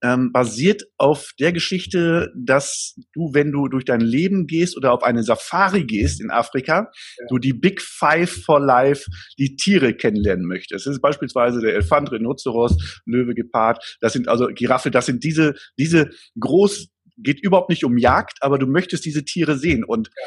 ähm, 0.02 0.32
basiert 0.32 0.84
auf 0.98 1.32
der 1.40 1.52
Geschichte, 1.52 2.32
dass 2.36 2.98
du, 3.14 3.30
wenn 3.32 3.50
du 3.50 3.68
durch 3.68 3.84
dein 3.84 4.00
Leben 4.00 4.46
gehst 4.46 4.76
oder 4.76 4.92
auf 4.92 5.02
eine 5.02 5.22
Safari 5.22 5.84
gehst 5.84 6.20
in 6.20 6.30
Afrika, 6.30 6.90
ja. 7.18 7.26
du 7.28 7.38
die 7.38 7.52
Big 7.52 7.80
Five 7.80 8.30
for 8.44 8.60
Life, 8.60 9.10
die 9.38 9.56
Tiere 9.56 9.94
kennenlernen 9.94 10.46
möchtest. 10.46 10.86
Das 10.86 10.94
ist 10.94 11.00
beispielsweise 11.00 11.60
der 11.60 11.74
Elefant, 11.74 12.12
Rhinoceros, 12.12 13.02
Löwe, 13.06 13.34
Gepard. 13.34 13.96
Das 14.00 14.12
sind 14.12 14.28
also 14.28 14.48
Giraffe. 14.48 14.90
Das 14.90 15.06
sind 15.06 15.24
diese, 15.24 15.54
diese 15.78 16.10
groß, 16.38 16.88
geht 17.18 17.42
überhaupt 17.42 17.70
nicht 17.70 17.84
um 17.84 17.96
Jagd, 17.96 18.38
aber 18.42 18.58
du 18.58 18.66
möchtest 18.66 19.04
diese 19.04 19.24
Tiere 19.24 19.58
sehen. 19.58 19.82
Und 19.82 20.08
ja. 20.08 20.22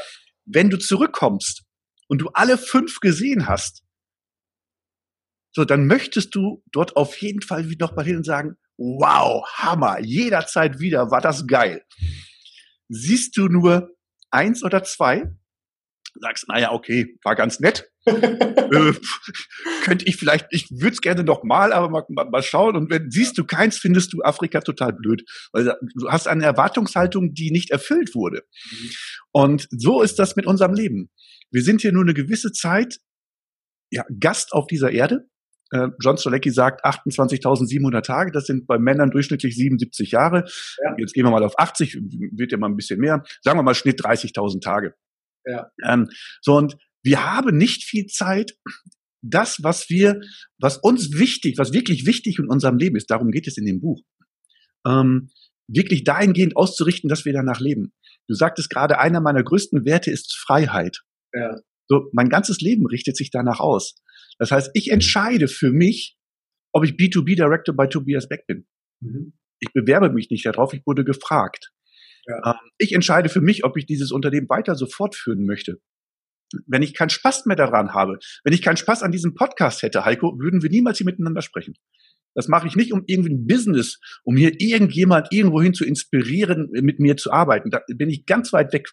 wenn 0.45 0.69
du 0.69 0.77
zurückkommst 0.77 1.63
und 2.09 2.19
du 2.19 2.29
alle 2.33 2.57
fünf 2.57 2.99
gesehen 2.99 3.47
hast, 3.47 3.83
so, 5.51 5.65
dann 5.65 5.87
möchtest 5.87 6.35
du 6.35 6.63
dort 6.71 6.95
auf 6.95 7.17
jeden 7.17 7.41
Fall 7.41 7.63
noch 7.79 7.95
mal 7.95 8.05
hin 8.05 8.17
und 8.17 8.25
sagen, 8.25 8.55
wow, 8.77 9.45
Hammer, 9.55 9.99
jederzeit 9.99 10.79
wieder, 10.79 11.11
war 11.11 11.21
das 11.21 11.47
geil. 11.47 11.83
Siehst 12.87 13.35
du 13.35 13.47
nur 13.47 13.89
eins 14.31 14.63
oder 14.63 14.83
zwei, 14.83 15.31
sagst, 16.15 16.47
naja, 16.47 16.71
okay, 16.71 17.17
war 17.23 17.35
ganz 17.35 17.59
nett. 17.59 17.89
äh, 18.05 18.93
könnte 19.83 20.05
ich 20.05 20.15
vielleicht, 20.15 20.47
ich 20.51 20.69
würde 20.71 20.93
es 20.93 21.01
gerne 21.01 21.23
noch 21.23 21.43
mal, 21.43 21.73
aber 21.73 21.89
mal, 21.89 22.03
mal, 22.09 22.29
mal, 22.29 22.41
schauen. 22.41 22.75
Und 22.75 22.89
wenn 22.89 23.11
siehst 23.11 23.37
du 23.37 23.43
keins, 23.43 23.77
findest 23.77 24.13
du 24.13 24.21
Afrika 24.23 24.61
total 24.61 24.93
blöd. 24.93 25.23
Weil 25.51 25.75
du 25.95 26.09
hast 26.09 26.27
eine 26.27 26.45
Erwartungshaltung, 26.45 27.33
die 27.33 27.51
nicht 27.51 27.71
erfüllt 27.71 28.15
wurde. 28.15 28.43
Mhm. 28.71 28.89
Und 29.31 29.67
so 29.71 30.01
ist 30.01 30.17
das 30.19 30.35
mit 30.35 30.45
unserem 30.45 30.73
Leben. 30.73 31.09
Wir 31.51 31.63
sind 31.63 31.81
hier 31.81 31.91
nur 31.91 32.03
eine 32.03 32.13
gewisse 32.13 32.51
Zeit 32.51 32.99
ja, 33.91 34.05
Gast 34.19 34.53
auf 34.53 34.67
dieser 34.67 34.91
Erde 34.91 35.27
Äh, 35.71 35.89
John 36.01 36.17
Stolecki 36.17 36.49
sagt 36.49 36.83
28.700 36.83 38.01
Tage, 38.01 38.31
das 38.31 38.45
sind 38.45 38.65
bei 38.65 38.79
Männern 38.79 39.11
durchschnittlich 39.11 39.55
77 39.55 40.11
Jahre. 40.11 40.45
Ja. 40.83 40.95
Jetzt 40.97 41.13
gehen 41.13 41.25
wir 41.25 41.31
mal 41.31 41.43
auf 41.43 41.59
80, 41.59 41.95
wird 42.35 42.51
ja 42.51 42.57
mal 42.57 42.69
ein 42.69 42.75
bisschen 42.75 42.99
mehr. 42.99 43.23
Sagen 43.43 43.59
wir 43.59 43.63
mal 43.63 43.75
Schnitt 43.75 44.01
30.000 44.01 44.61
Tage. 44.61 44.95
Ja. 45.45 45.71
Ähm, 45.83 46.09
so 46.41 46.55
und 46.57 46.75
wir 47.03 47.23
haben 47.23 47.55
nicht 47.55 47.83
viel 47.83 48.07
Zeit, 48.07 48.57
das, 49.21 49.59
was 49.61 49.89
wir, 49.89 50.21
was 50.59 50.77
uns 50.77 51.17
wichtig, 51.17 51.57
was 51.57 51.73
wirklich 51.73 52.05
wichtig 52.05 52.39
in 52.39 52.47
unserem 52.47 52.77
Leben 52.77 52.95
ist, 52.95 53.09
darum 53.11 53.31
geht 53.31 53.47
es 53.47 53.57
in 53.57 53.65
dem 53.65 53.79
Buch, 53.79 54.01
ähm, 54.87 55.29
wirklich 55.67 56.03
dahingehend 56.03 56.55
auszurichten, 56.55 57.09
dass 57.09 57.25
wir 57.25 57.33
danach 57.33 57.59
leben. 57.59 57.93
Du 58.27 58.33
sagtest 58.33 58.69
gerade, 58.69 58.99
einer 58.99 59.21
meiner 59.21 59.43
größten 59.43 59.85
Werte 59.85 60.11
ist 60.11 60.35
Freiheit. 60.35 61.01
Ja. 61.33 61.57
So, 61.87 62.09
mein 62.13 62.29
ganzes 62.29 62.61
Leben 62.61 62.85
richtet 62.85 63.17
sich 63.17 63.31
danach 63.31 63.59
aus. 63.59 63.95
Das 64.37 64.51
heißt, 64.51 64.71
ich 64.73 64.91
entscheide 64.91 65.47
für 65.47 65.71
mich, 65.71 66.17
ob 66.71 66.85
ich 66.85 66.91
B2B 66.91 67.35
Director 67.35 67.75
bei 67.75 67.87
Tobias 67.87 68.29
Beck 68.29 68.45
bin. 68.47 68.67
Mhm. 69.01 69.33
Ich 69.59 69.73
bewerbe 69.73 70.11
mich 70.11 70.29
nicht 70.29 70.45
darauf, 70.45 70.73
ich 70.73 70.85
wurde 70.85 71.03
gefragt. 71.03 71.71
Ja. 72.27 72.51
Ähm, 72.51 72.69
ich 72.77 72.93
entscheide 72.93 73.29
für 73.29 73.41
mich, 73.41 73.63
ob 73.63 73.75
ich 73.77 73.85
dieses 73.85 74.11
Unternehmen 74.11 74.49
weiter 74.49 74.75
so 74.75 74.85
fortführen 74.85 75.45
möchte. 75.45 75.81
Wenn 76.65 76.81
ich 76.81 76.93
keinen 76.93 77.09
Spaß 77.09 77.45
mehr 77.45 77.55
daran 77.55 77.93
habe, 77.93 78.17
wenn 78.43 78.53
ich 78.53 78.61
keinen 78.61 78.77
Spaß 78.77 79.03
an 79.03 79.11
diesem 79.11 79.35
Podcast 79.35 79.83
hätte, 79.83 80.05
Heiko, 80.05 80.39
würden 80.39 80.63
wir 80.63 80.69
niemals 80.69 80.97
hier 80.97 81.05
miteinander 81.05 81.41
sprechen. 81.41 81.75
Das 82.39 82.47
mache 82.47 82.67
ich 82.67 82.77
nicht 82.77 82.93
um 82.93 83.03
irgendwie 83.05 83.33
ein 83.33 83.47
Business, 83.47 83.99
um 84.23 84.37
hier 84.37 84.61
irgendjemand 84.61 85.27
irgendwohin 85.31 85.73
zu 85.73 85.83
inspirieren, 85.83 86.69
mit 86.71 86.99
mir 87.01 87.17
zu 87.17 87.33
arbeiten. 87.33 87.69
Da 87.69 87.81
bin 87.89 88.09
ich 88.09 88.25
ganz 88.25 88.53
weit 88.53 88.71
weg. 88.71 88.87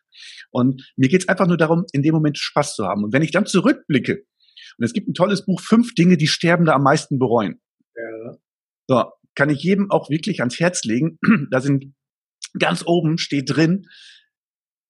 Und 0.51 0.93
mir 0.97 1.09
geht 1.09 1.23
es 1.23 1.29
einfach 1.29 1.47
nur 1.47 1.57
darum, 1.57 1.85
in 1.93 2.03
dem 2.03 2.13
Moment 2.13 2.39
Spaß 2.39 2.75
zu 2.75 2.85
haben. 2.85 3.05
Und 3.05 3.13
wenn 3.13 3.23
ich 3.23 3.31
dann 3.31 3.47
zurückblicke, 3.47 4.25
und 4.79 4.85
es 4.85 4.93
gibt 4.93 5.07
ein 5.07 5.15
tolles 5.15 5.47
Buch, 5.47 5.61
fünf 5.61 5.95
Dinge, 5.95 6.17
die 6.17 6.27
Sterbende 6.27 6.75
am 6.75 6.83
meisten 6.83 7.21
bereuen. 7.21 7.61
Ja. 7.95 8.37
So, 8.89 9.05
kann 9.37 9.49
ich 9.49 9.63
jedem 9.63 9.93
auch 9.93 10.11
wirklich 10.11 10.41
ans 10.41 10.59
Herz 10.59 10.83
legen. 10.83 11.19
Da 11.53 11.61
sind 11.61 11.95
ganz 12.59 12.83
oben 12.85 13.17
steht 13.17 13.55
drin, 13.55 13.87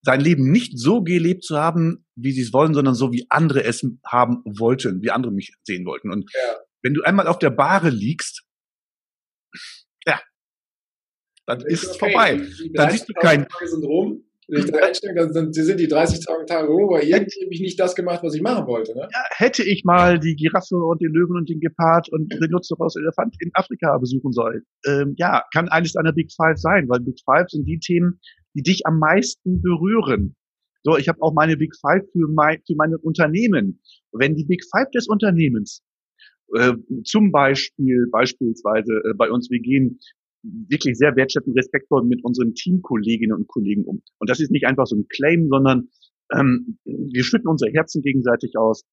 sein 0.01 0.21
Leben 0.21 0.51
nicht 0.51 0.79
so 0.79 1.03
gelebt 1.03 1.43
zu 1.43 1.57
haben, 1.57 2.05
wie 2.15 2.31
sie 2.31 2.41
es 2.41 2.53
wollen, 2.53 2.73
sondern 2.73 2.95
so, 2.95 3.11
wie 3.11 3.25
andere 3.29 3.63
es 3.63 3.85
haben 4.05 4.41
wollten, 4.45 5.01
wie 5.01 5.11
andere 5.11 5.33
mich 5.33 5.53
sehen 5.63 5.85
wollten. 5.85 6.11
Und 6.11 6.31
ja. 6.33 6.55
wenn 6.81 6.93
du 6.93 7.03
einmal 7.03 7.27
auf 7.27 7.39
der 7.39 7.49
Bahre 7.49 7.89
liegst, 7.89 8.43
ja, 10.05 10.21
dann 11.47 11.61
ist 11.61 11.83
es 11.83 12.01
okay. 12.01 12.11
vorbei. 12.11 12.41
Dann 12.73 12.91
siehst 12.91 13.09
du 13.09 13.13
kein. 13.13 13.47
Sind 13.65 13.85
rum. 13.85 14.23
Wenn 14.49 14.63
ich 14.63 14.71
da 14.71 14.79
einstelle, 14.79 15.13
dann 15.13 15.33
sind, 15.33 15.53
sind 15.53 15.77
die 15.77 15.89
30 15.89 16.25
Tage 16.47 16.69
rum, 16.69 16.89
weil 16.89 17.03
irgendwie 17.03 17.43
habe 17.43 17.53
ich 17.53 17.59
nicht 17.59 17.77
das 17.77 17.95
gemacht, 17.95 18.21
was 18.23 18.33
ich 18.33 18.41
machen 18.41 18.65
wollte. 18.65 18.93
Ne? 18.95 19.01
Ja, 19.11 19.23
hätte 19.31 19.61
ich 19.61 19.83
mal 19.83 20.19
die 20.19 20.35
Giraffe 20.35 20.77
und 20.77 21.01
den 21.01 21.11
Löwen 21.11 21.35
und 21.35 21.49
den 21.49 21.59
Gepard 21.59 22.07
und 22.13 22.31
den 22.31 22.39
Rhinoceros 22.41 22.95
Elefant 22.95 23.35
in 23.41 23.51
Afrika 23.55 23.97
besuchen 23.97 24.31
sollen. 24.31 24.63
Ähm, 24.85 25.15
ja, 25.17 25.43
kann 25.53 25.67
eines 25.67 25.93
deiner 25.93 26.13
Big 26.13 26.31
Five 26.33 26.57
sein, 26.57 26.87
weil 26.87 27.01
Big 27.01 27.19
Five 27.25 27.49
sind 27.49 27.65
die 27.65 27.79
Themen, 27.79 28.21
die 28.53 28.61
dich 28.61 28.85
am 28.85 28.99
meisten 28.99 29.61
berühren. 29.61 30.35
So, 30.83 30.95
ich 30.97 31.09
habe 31.09 31.21
auch 31.21 31.33
meine 31.33 31.57
Big 31.57 31.75
Five 31.81 32.03
für 32.13 32.29
mein, 32.29 32.61
für 32.65 32.75
meine 32.77 32.97
Unternehmen. 32.99 33.81
Wenn 34.13 34.35
die 34.35 34.45
Big 34.45 34.63
Five 34.71 34.89
des 34.91 35.09
Unternehmens 35.09 35.83
äh, 36.55 36.73
zum 37.03 37.33
Beispiel, 37.33 38.07
beispielsweise 38.11 38.93
äh, 38.93 39.13
bei 39.17 39.29
uns, 39.29 39.49
wir 39.49 39.59
gehen 39.59 39.99
wirklich 40.43 40.97
sehr 40.97 41.15
wertschätzend, 41.15 41.57
respektvoll 41.57 42.05
mit 42.05 42.23
unseren 42.23 42.53
Teamkolleginnen 42.53 43.35
und 43.35 43.47
Kollegen 43.47 43.85
um. 43.85 44.01
Und 44.19 44.29
das 44.29 44.39
ist 44.39 44.51
nicht 44.51 44.65
einfach 44.65 44.85
so 44.85 44.95
ein 44.95 45.07
Claim, 45.09 45.47
sondern 45.49 45.89
ähm, 46.33 46.77
wir 46.85 47.23
schütten 47.23 47.47
unsere 47.47 47.71
Herzen 47.71 48.01
gegenseitig 48.01 48.57
aus. 48.57 48.83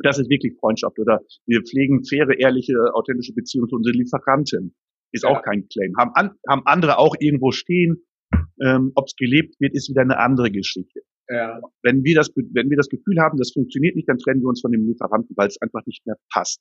Das 0.00 0.18
ist 0.18 0.30
wirklich 0.30 0.54
Freundschaft. 0.58 0.98
Oder 0.98 1.20
wir 1.46 1.62
pflegen 1.62 2.04
faire, 2.04 2.38
ehrliche, 2.38 2.74
authentische 2.94 3.34
Beziehungen 3.34 3.68
zu 3.68 3.76
unseren 3.76 3.94
Lieferanten. 3.94 4.74
Ist 5.12 5.24
ja. 5.24 5.30
auch 5.30 5.42
kein 5.42 5.66
Claim. 5.68 5.94
Haben, 5.98 6.12
an, 6.14 6.30
haben 6.48 6.62
andere 6.66 6.98
auch 6.98 7.16
irgendwo 7.18 7.50
stehen. 7.50 8.04
Ähm, 8.60 8.92
Ob 8.94 9.06
es 9.06 9.16
gelebt 9.16 9.54
wird, 9.60 9.74
ist 9.74 9.88
wieder 9.88 10.02
eine 10.02 10.18
andere 10.18 10.50
Geschichte. 10.50 11.00
Ja. 11.28 11.60
Wenn 11.82 12.04
wir 12.04 12.14
das, 12.14 12.30
wenn 12.34 12.70
wir 12.70 12.76
das 12.76 12.88
Gefühl 12.88 13.18
haben, 13.20 13.38
das 13.38 13.52
funktioniert 13.52 13.96
nicht, 13.96 14.08
dann 14.08 14.18
trennen 14.18 14.40
wir 14.40 14.48
uns 14.48 14.60
von 14.60 14.72
dem 14.72 14.86
Lieferanten, 14.86 15.36
weil 15.36 15.48
es 15.48 15.60
einfach 15.60 15.84
nicht 15.86 16.06
mehr 16.06 16.16
passt. 16.32 16.60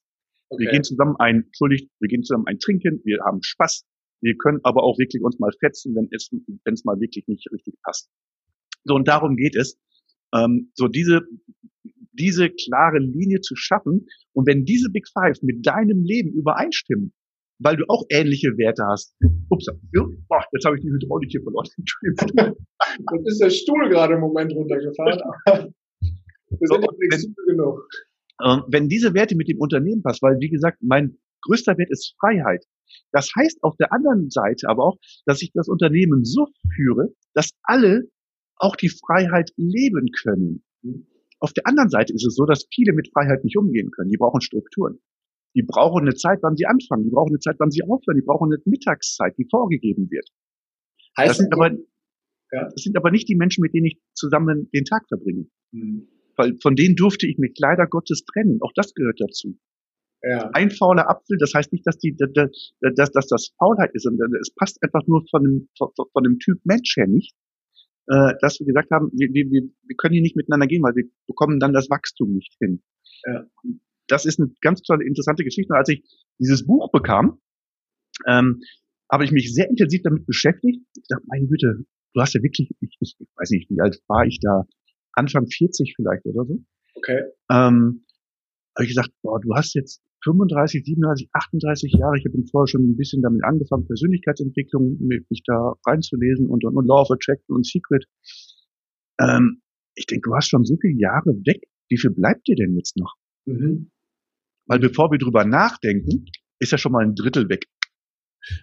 Okay. 0.50 0.64
Wir 0.64 0.72
gehen 0.72 0.84
zusammen 0.84 1.16
ein, 1.20 1.44
entschuldigt, 1.44 1.90
wir 2.00 2.08
gehen 2.08 2.24
zusammen 2.24 2.46
ein 2.48 2.60
Trinken, 2.60 3.02
wir 3.04 3.20
haben 3.26 3.42
Spaß, 3.42 3.86
wir 4.22 4.36
können 4.38 4.60
aber 4.64 4.84
auch 4.84 4.98
wirklich 4.98 5.24
uns 5.24 5.40
mal 5.40 5.52
fetzen, 5.60 5.96
wenn 5.96 6.08
es, 6.12 6.30
wenn 6.32 6.74
es 6.74 6.86
mal 6.86 7.00
wirklich 7.00 7.28
nicht 7.28 7.52
richtig 7.52 7.76
passt. 7.84 8.10
So, 8.84 8.96
und 8.96 9.08
darum 9.08 9.36
geht 9.36 9.56
es, 9.56 9.78
ähm, 10.34 10.72
so 10.74 10.88
diese, 10.88 11.22
diese 12.14 12.50
klare 12.50 13.00
Linie 13.00 13.42
zu 13.42 13.56
schaffen. 13.56 14.08
Und 14.34 14.48
wenn 14.48 14.66
diese 14.66 14.90
Big 14.90 15.08
Five 15.08 15.42
mit 15.42 15.66
deinem 15.66 16.04
Leben 16.04 16.34
übereinstimmen, 16.34 17.14
weil 17.60 17.76
du 17.76 17.86
auch 17.88 18.04
ähnliche 18.10 18.50
Werte 18.58 18.84
hast. 18.86 19.16
Ups, 19.50 19.66
boah, 20.28 20.44
jetzt 20.54 20.66
habe 20.66 20.76
ich 20.78 20.82
die 20.84 20.92
Hydraulik 20.92 21.32
hier 21.32 21.42
verloren. 21.42 21.68
Jetzt 23.16 23.28
ist 23.28 23.42
der 23.42 23.50
Stuhl 23.50 23.90
gerade 23.90 24.14
im 24.14 24.20
Moment 24.20 24.54
runtergefahren. 24.54 25.74
Wir 26.50 26.68
sind 26.68 26.84
so, 26.84 26.96
flexibel 26.98 27.46
genug. 27.48 27.90
Ähm, 28.44 28.64
wenn 28.68 28.88
diese 28.88 29.14
Werte 29.14 29.36
mit 29.36 29.48
dem 29.48 29.60
Unternehmen 29.60 30.04
passen, 30.04 30.20
weil 30.22 30.40
wie 30.40 30.50
gesagt, 30.50 30.78
mein 30.82 31.18
größter 31.42 31.78
Wert 31.78 31.90
ist 31.90 32.16
Freiheit. 32.20 32.64
Das 33.12 33.29
heißt 33.36 33.63
auf 33.63 33.75
der 33.77 33.91
anderen 33.91 34.29
Seite 34.29 34.70
aber 34.70 34.86
auch, 34.86 34.98
dass 35.25 35.41
ich 35.41 35.51
das 35.53 35.67
Unternehmen 35.67 36.24
so 36.24 36.48
führe, 36.75 37.13
dass 37.34 37.51
alle 37.63 38.03
auch 38.58 38.75
die 38.75 38.89
Freiheit 38.89 39.51
leben 39.56 40.08
können. 40.22 40.63
Auf 41.39 41.53
der 41.53 41.67
anderen 41.67 41.89
Seite 41.89 42.13
ist 42.13 42.25
es 42.25 42.36
so, 42.36 42.46
dass 42.46 42.67
viele 42.74 42.94
mit 42.94 43.10
Freiheit 43.13 43.44
nicht 43.44 43.58
umgehen 43.58 43.91
können. 43.91 44.10
Die 44.10 44.17
brauchen 44.17 44.41
Strukturen. 44.41 45.00
Die 45.56 45.63
brauchen 45.63 46.01
eine 46.01 46.15
Zeit, 46.15 46.39
wann 46.41 46.56
sie 46.56 46.65
anfangen. 46.65 47.03
Die 47.03 47.10
brauchen 47.10 47.32
eine 47.32 47.39
Zeit, 47.39 47.56
wann 47.60 47.72
sie 47.72 47.84
aufhören. 47.84 48.17
Die 48.17 48.25
brauchen 48.25 48.51
eine 48.51 48.62
Mittagszeit, 48.65 49.36
die 49.38 49.48
vorgegeben 49.50 50.10
wird. 50.10 50.27
Heißt 51.17 51.32
das, 51.32 51.38
sind 51.38 51.53
aber, 51.53 51.72
ja? 51.72 52.63
das 52.70 52.84
sind 52.84 52.98
aber 52.98 53.12
nicht 53.12 53.27
die 53.27 53.36
Menschen, 53.36 53.62
mit 53.62 53.74
denen 53.74 53.88
ich 53.88 54.00
zusammen 54.13 54.70
den 54.74 54.86
Tag 54.86 55.08
verbringe. 55.08 55.48
Mhm. 55.72 56.08
Weil 56.36 56.56
von 56.62 56.75
denen 56.75 56.96
durfte 56.96 57.27
ich 57.27 57.38
mich 57.38 57.56
leider 57.58 57.88
Gottes 57.88 58.24
trennen. 58.24 58.60
Auch 58.62 58.72
das 58.75 58.94
gehört 58.94 59.20
dazu. 59.20 59.58
Ja. 60.24 60.50
Ein 60.54 60.72
fauler 60.72 61.10
Apfel, 61.10 61.38
das 61.38 61.54
heißt 61.54 61.72
nicht, 61.72 61.86
dass 61.86 61.98
die, 62.00 62.16
dass, 62.16 63.12
dass 63.12 63.28
das 63.28 63.52
Faulheit 63.60 63.92
ist, 63.94 64.04
sondern 64.04 64.34
es 64.42 64.54
passt 64.54 64.82
einfach 64.82 65.06
nur 65.08 65.24
von 65.30 65.44
dem, 65.44 65.70
von, 65.78 65.90
von 65.96 66.24
dem 66.24 66.40
Typ 66.40 66.60
Mensch 66.64 66.96
her 66.98 67.08
nicht, 67.08 67.36
äh, 68.08 68.34
dass 68.42 68.60
wir 68.60 68.66
gesagt 68.66 68.90
haben, 68.92 69.12
wir, 69.14 69.30
wir, 69.32 69.46
wir 69.52 69.96
können 69.98 70.14
hier 70.14 70.24
nicht 70.24 70.36
miteinander 70.36 70.68
gehen, 70.68 70.82
weil 70.82 70.96
wir 70.96 71.06
bekommen 71.28 71.60
dann 71.60 71.74
das 71.74 71.90
Wachstum 71.90 72.34
nicht 72.34 72.56
hin. 72.60 72.82
Ja. 73.26 73.46
Das 74.08 74.26
ist 74.26 74.40
eine 74.40 74.50
ganz 74.62 74.82
tolle, 74.82 75.06
interessante 75.06 75.44
Geschichte. 75.44 75.74
Und 75.74 75.78
als 75.78 75.90
ich 75.90 76.04
dieses 76.40 76.66
Buch 76.66 76.92
bekam, 76.92 77.40
ähm, 78.26 78.62
habe 79.12 79.26
ich 79.26 79.32
mich 79.32 79.54
sehr 79.54 79.70
intensiv 79.70 80.02
damit 80.04 80.26
beschäftigt. 80.26 80.82
Ich 80.96 81.08
dachte, 81.08 81.26
meine 81.28 81.48
Güte, 81.48 81.86
du 82.14 82.22
hast 82.22 82.34
ja 82.34 82.42
wirklich, 82.42 82.72
ich, 82.80 82.98
ich 83.00 83.16
weiß 83.36 83.52
nicht, 83.52 83.70
wie 83.70 83.80
alt 83.82 84.02
war 84.08 84.26
ich 84.26 84.40
da? 84.42 84.64
Anfang 85.14 85.48
40 85.48 85.94
vielleicht 85.96 86.26
oder 86.26 86.46
so. 86.46 86.64
Okay. 86.96 87.24
Ähm, 87.52 88.06
habe 88.76 88.84
ich 88.84 88.90
gesagt, 88.90 89.10
boah, 89.22 89.40
du 89.40 89.54
hast 89.56 89.74
jetzt 89.74 90.02
35, 90.24 90.84
37, 90.84 91.30
38 91.32 91.94
Jahre. 91.94 92.18
Ich 92.18 92.26
habe 92.26 92.44
vorher 92.50 92.68
schon 92.68 92.84
ein 92.84 92.98
bisschen 92.98 93.22
damit 93.22 93.44
angefangen, 93.44 93.86
Persönlichkeitsentwicklung, 93.86 94.98
mich 95.00 95.42
da 95.46 95.74
reinzulesen 95.86 96.48
und, 96.48 96.64
und, 96.66 96.76
und 96.76 96.88
Law 96.88 97.02
of 97.02 97.12
Attraction 97.12 97.56
und 97.56 97.66
Secret. 97.66 98.06
Ähm, 99.20 99.62
ich 99.96 100.06
denke, 100.06 100.30
du 100.30 100.36
hast 100.36 100.50
schon 100.50 100.64
so 100.66 100.76
viele 100.80 101.00
Jahre 101.00 101.32
weg. 101.46 101.64
Wie 101.90 101.98
viel 101.98 102.12
bleibt 102.12 102.48
dir 102.48 102.56
denn 102.56 102.76
jetzt 102.76 102.98
noch? 102.98 103.16
Mhm. 103.46 103.92
Weil 104.68 104.80
bevor 104.80 105.12
wir 105.12 105.18
drüber 105.18 105.46
nachdenken, 105.46 106.26
ist 106.60 106.72
ja 106.72 106.78
schon 106.78 106.92
mal 106.92 107.06
ein 107.06 107.16
Drittel 107.16 107.50
weg. 107.50 107.66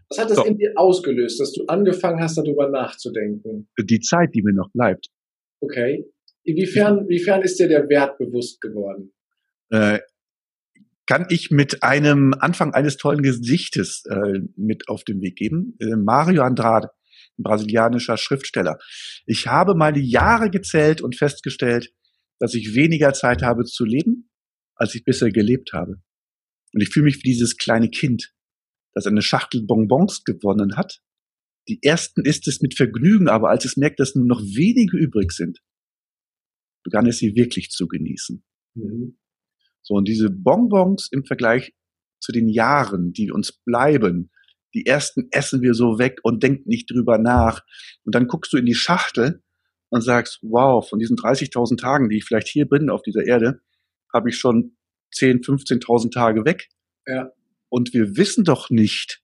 Was 0.09 0.19
hat 0.19 0.31
das 0.31 0.39
so. 0.39 0.45
in 0.45 0.59
dir 0.59 0.73
ausgelöst, 0.77 1.41
dass 1.41 1.53
du 1.53 1.65
angefangen 1.67 2.21
hast, 2.21 2.37
darüber 2.37 2.69
nachzudenken? 2.69 3.69
Die 3.79 4.01
Zeit, 4.01 4.35
die 4.35 4.43
mir 4.43 4.53
noch 4.53 4.71
bleibt. 4.73 5.09
Okay. 5.61 6.05
Inwiefern, 6.45 7.01
inwiefern 7.01 7.43
ist 7.43 7.59
dir 7.59 7.69
der 7.69 7.89
Wert 7.89 8.19
bewusst 8.19 8.61
geworden? 8.61 9.13
Äh, 9.71 10.01
kann 11.07 11.27
ich 11.29 11.51
mit 11.51 11.83
einem 11.83 12.35
Anfang 12.39 12.73
eines 12.73 12.97
tollen 12.97 13.23
Gesichtes 13.23 14.05
äh, 14.09 14.41
mit 14.57 14.89
auf 14.89 15.05
den 15.05 15.21
Weg 15.21 15.37
geben. 15.37 15.77
Äh, 15.79 15.97
Mario 15.97 16.43
Andrade, 16.43 16.89
brasilianischer 17.37 18.17
Schriftsteller. 18.17 18.79
Ich 19.27 19.47
habe 19.47 19.75
meine 19.75 20.01
Jahre 20.01 20.51
gezählt 20.51 21.03
und 21.03 21.17
festgestellt, 21.17 21.93
dass 22.39 22.55
ich 22.55 22.75
weniger 22.75 23.13
Zeit 23.13 23.43
habe 23.43 23.65
zu 23.65 23.85
leben, 23.85 24.31
als 24.75 24.95
ich 24.95 25.05
bisher 25.05 25.31
gelebt 25.31 25.73
habe. 25.73 26.01
Und 26.73 26.81
ich 26.81 26.89
fühle 26.89 27.05
mich 27.05 27.17
wie 27.19 27.29
dieses 27.29 27.57
kleine 27.57 27.91
Kind, 27.91 28.35
das 28.93 29.07
eine 29.07 29.23
Schachtel 29.23 29.63
Bonbons 29.63 30.25
gewonnen 30.25 30.77
hat. 30.77 31.01
Die 31.69 31.83
ersten 31.83 32.25
isst 32.25 32.49
es 32.49 32.61
mit 32.61 32.77
Vergnügen, 32.77 33.29
aber 33.29 33.51
als 33.51 33.65
es 33.65 33.77
merkt, 33.77 34.01
dass 34.01 34.15
nur 34.15 34.27
noch 34.27 34.41
wenige 34.41 34.97
übrig 34.97 35.33
sind, 35.33 35.61
begann 36.83 37.07
es 37.07 37.19
sie 37.19 37.35
wirklich 37.35 37.71
zu 37.71 37.87
genießen. 37.87 38.45
Mhm. 38.75 39.17
So, 39.85 39.95
und 39.95 40.09
diese 40.09 40.31
Bonbons 40.31 41.09
im 41.13 41.25
Vergleich 41.25 41.73
zu 42.21 42.33
den 42.33 42.49
Jahren, 42.49 43.13
die 43.13 43.31
uns 43.31 43.53
bleiben, 43.53 44.31
die 44.75 44.87
ersten 44.87 45.29
essen 45.31 45.63
wir 45.63 45.75
so 45.75 45.99
weg 45.99 46.19
und 46.23 46.43
denken 46.43 46.69
nicht 46.69 46.91
drüber 46.91 47.19
nach. 47.19 47.63
Und 48.05 48.15
dann 48.15 48.27
guckst 48.27 48.53
du 48.53 48.57
in 48.57 48.67
die 48.67 48.75
Schachtel 48.75 49.43
und 49.91 50.01
sagst, 50.01 50.41
wow, 50.43 50.87
von 50.87 50.99
diesen 50.99 51.17
30.000 51.17 51.79
Tagen, 51.79 52.09
die 52.09 52.17
ich 52.17 52.25
vielleicht 52.25 52.49
hier 52.49 52.67
bin 52.67 52.91
auf 52.91 53.03
dieser 53.03 53.25
Erde, 53.25 53.61
habe 54.13 54.31
ich 54.31 54.39
schon 54.39 54.77
10, 55.13 55.43
15.000 55.43 56.13
Tage 56.13 56.45
weg. 56.45 56.69
Ja. 57.07 57.31
Und 57.69 57.93
wir 57.93 58.17
wissen 58.17 58.45
doch 58.45 58.71
nicht, 58.71 59.23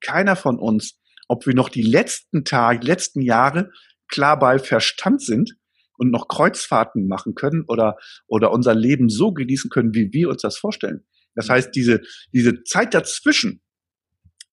keiner 0.00 0.36
von 0.36 0.58
uns, 0.58 1.00
ob 1.26 1.46
wir 1.46 1.54
noch 1.54 1.68
die 1.68 1.82
letzten 1.82 2.44
Tage, 2.44 2.80
die 2.80 2.86
letzten 2.86 3.22
Jahre 3.22 3.70
klar 4.08 4.38
bei 4.38 4.58
Verstand 4.58 5.22
sind 5.22 5.56
und 6.02 6.10
noch 6.10 6.26
Kreuzfahrten 6.26 7.06
machen 7.06 7.36
können 7.36 7.64
oder, 7.68 7.96
oder 8.26 8.50
unser 8.50 8.74
Leben 8.74 9.08
so 9.08 9.32
genießen 9.32 9.70
können, 9.70 9.94
wie 9.94 10.12
wir 10.12 10.30
uns 10.30 10.42
das 10.42 10.58
vorstellen. 10.58 11.04
Das 11.36 11.48
heißt, 11.48 11.70
diese, 11.74 12.00
diese 12.32 12.64
Zeit 12.64 12.92
dazwischen, 12.92 13.62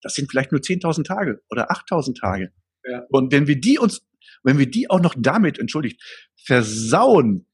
das 0.00 0.14
sind 0.14 0.30
vielleicht 0.30 0.52
nur 0.52 0.60
10.000 0.60 1.04
Tage 1.04 1.42
oder 1.50 1.72
8.000 1.72 2.18
Tage. 2.20 2.52
Ja. 2.84 3.02
Und 3.10 3.32
wenn 3.32 3.48
wir 3.48 3.60
die 3.60 3.78
uns, 3.80 4.06
wenn 4.44 4.58
wir 4.58 4.70
die 4.70 4.88
auch 4.88 5.00
noch 5.00 5.16
damit, 5.18 5.58
entschuldigt, 5.58 6.00
versauen, 6.36 7.46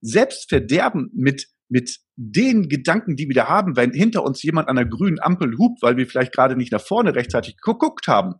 selbst 0.00 0.48
verderben 0.48 1.10
mit, 1.14 1.46
mit 1.68 2.00
den 2.16 2.68
Gedanken, 2.68 3.14
die 3.14 3.28
wir 3.28 3.34
da 3.36 3.48
haben, 3.48 3.76
wenn 3.76 3.92
hinter 3.92 4.24
uns 4.24 4.42
jemand 4.42 4.68
an 4.68 4.76
der 4.76 4.86
grünen 4.86 5.20
Ampel 5.20 5.56
hupt, 5.56 5.82
weil 5.82 5.96
wir 5.96 6.08
vielleicht 6.08 6.32
gerade 6.32 6.56
nicht 6.56 6.72
nach 6.72 6.82
vorne 6.82 7.14
rechtzeitig 7.14 7.58
geguckt 7.62 8.08
haben 8.08 8.34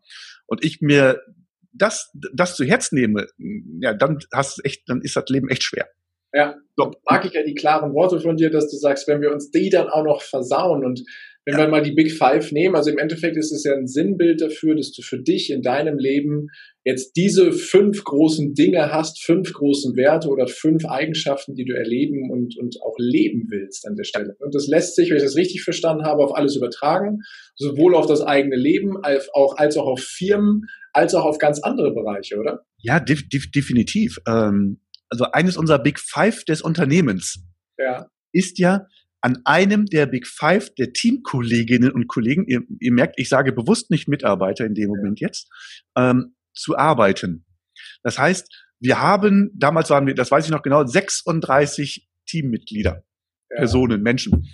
und 0.47 0.65
ich 0.65 0.81
mir 0.81 1.21
das, 1.77 2.11
das 2.35 2.57
zu 2.57 2.65
Herz 2.65 2.93
nehme, 2.93 3.27
ja, 3.81 3.95
dann 3.95 4.19
hast 4.33 4.65
echt, 4.65 4.89
dann 4.89 5.03
ist 5.03 5.17
das 5.17 5.25
Leben 5.29 5.49
echt 5.49 5.63
schwer. 5.63 5.89
Ja, 6.33 6.55
so. 6.77 6.93
mag 7.09 7.25
ich 7.25 7.33
ja 7.33 7.43
die 7.43 7.55
klaren 7.55 7.95
Worte 7.95 8.21
von 8.21 8.37
dir, 8.37 8.51
dass 8.51 8.71
du 8.71 8.77
sagst, 8.77 9.09
wenn 9.09 9.23
wir 9.23 9.33
uns 9.33 9.51
die 9.51 9.71
dann 9.71 9.89
auch 9.89 10.05
noch 10.05 10.23
versauen 10.23 10.85
und 10.85 11.03
wenn 11.47 11.55
ja. 11.55 11.61
wir 11.61 11.69
mal 11.69 11.83
die 11.83 11.93
Big 11.93 12.11
Five 12.11 12.51
nehmen, 12.51 12.75
also 12.75 12.91
im 12.91 12.99
Endeffekt 12.99 13.37
ist 13.37 13.53
es 13.53 13.63
ja 13.63 13.73
ein 13.73 13.87
Sinnbild 13.87 14.41
dafür, 14.41 14.75
dass 14.75 14.91
du 14.91 15.01
für 15.01 15.23
dich 15.23 15.51
in 15.51 15.63
deinem 15.63 15.97
Leben 15.97 16.49
jetzt 16.85 17.13
diese 17.17 17.53
fünf 17.53 18.03
großen 18.03 18.55
Dinge 18.55 18.93
hast, 18.93 19.23
fünf 19.23 19.53
großen 19.53 19.95
Werte 19.97 20.29
oder 20.29 20.49
fünf 20.49 20.85
Eigenschaften, 20.85 21.55
die 21.55 21.65
du 21.65 21.73
erleben 21.73 22.33
und, 22.33 22.59
und 22.59 22.83
auch 22.83 22.97
leben 22.99 23.47
willst 23.49 23.87
an 23.87 23.95
der 23.95 24.03
Stelle. 24.03 24.35
Und 24.41 24.57
das 24.57 24.67
lässt 24.67 24.97
sich, 24.97 25.11
wenn 25.11 25.19
ich 25.19 25.23
das 25.23 25.37
richtig 25.37 25.63
verstanden 25.63 26.05
habe, 26.05 26.25
auf 26.25 26.35
alles 26.35 26.57
übertragen, 26.57 27.21
sowohl 27.55 27.95
auf 27.95 28.07
das 28.07 28.23
eigene 28.23 28.57
Leben 28.57 29.05
als 29.05 29.33
auch, 29.33 29.57
als 29.57 29.77
auch 29.77 29.87
auf 29.87 30.01
Firmen, 30.01 30.63
als 30.93 31.15
auch 31.15 31.25
auf 31.25 31.39
ganz 31.39 31.61
andere 31.61 31.95
Bereiche, 31.95 32.39
oder? 32.39 32.67
Ja, 32.79 32.99
def 32.99 33.29
def 33.29 33.53
definitiv. 33.53 34.19
Ähm, 34.27 34.81
also 35.09 35.27
eines 35.31 35.57
unserer 35.57 35.79
Big 35.79 36.01
Five 36.01 36.45
des 36.45 36.61
Unternehmens 36.61 37.39
ja. 37.79 38.09
ist 38.33 38.59
ja, 38.59 38.89
an 39.27 39.43
einem 39.45 39.87
der 39.87 40.07
Big 40.07 40.25
Five 40.25 40.73
der 40.77 40.93
Teamkolleginnen 40.93 41.91
und 41.91 42.07
Kollegen, 42.07 42.47
ihr, 42.47 42.63
ihr 42.79 42.93
merkt, 42.93 43.19
ich 43.19 43.29
sage 43.29 43.53
bewusst 43.53 43.91
nicht 43.91 44.07
Mitarbeiter 44.07 44.65
in 44.65 44.75
dem 44.75 44.89
Moment 44.89 45.19
jetzt, 45.19 45.51
ähm, 45.97 46.37
zu 46.55 46.79
arbeiten. 46.79 47.45
Das 48.05 48.21
heißt, 48.21 48.49
wir 48.79 49.01
haben, 49.01 49.51
damals 49.53 49.91
waren 49.91 50.07
wir, 50.07 50.15
das 50.15 50.31
weiß 50.31 50.45
ich 50.45 50.53
noch 50.53 50.63
genau, 50.63 50.87
36 50.87 52.09
Teammitglieder, 52.29 53.03
ja. 53.51 53.57
Personen, 53.57 54.01
Menschen. 54.01 54.49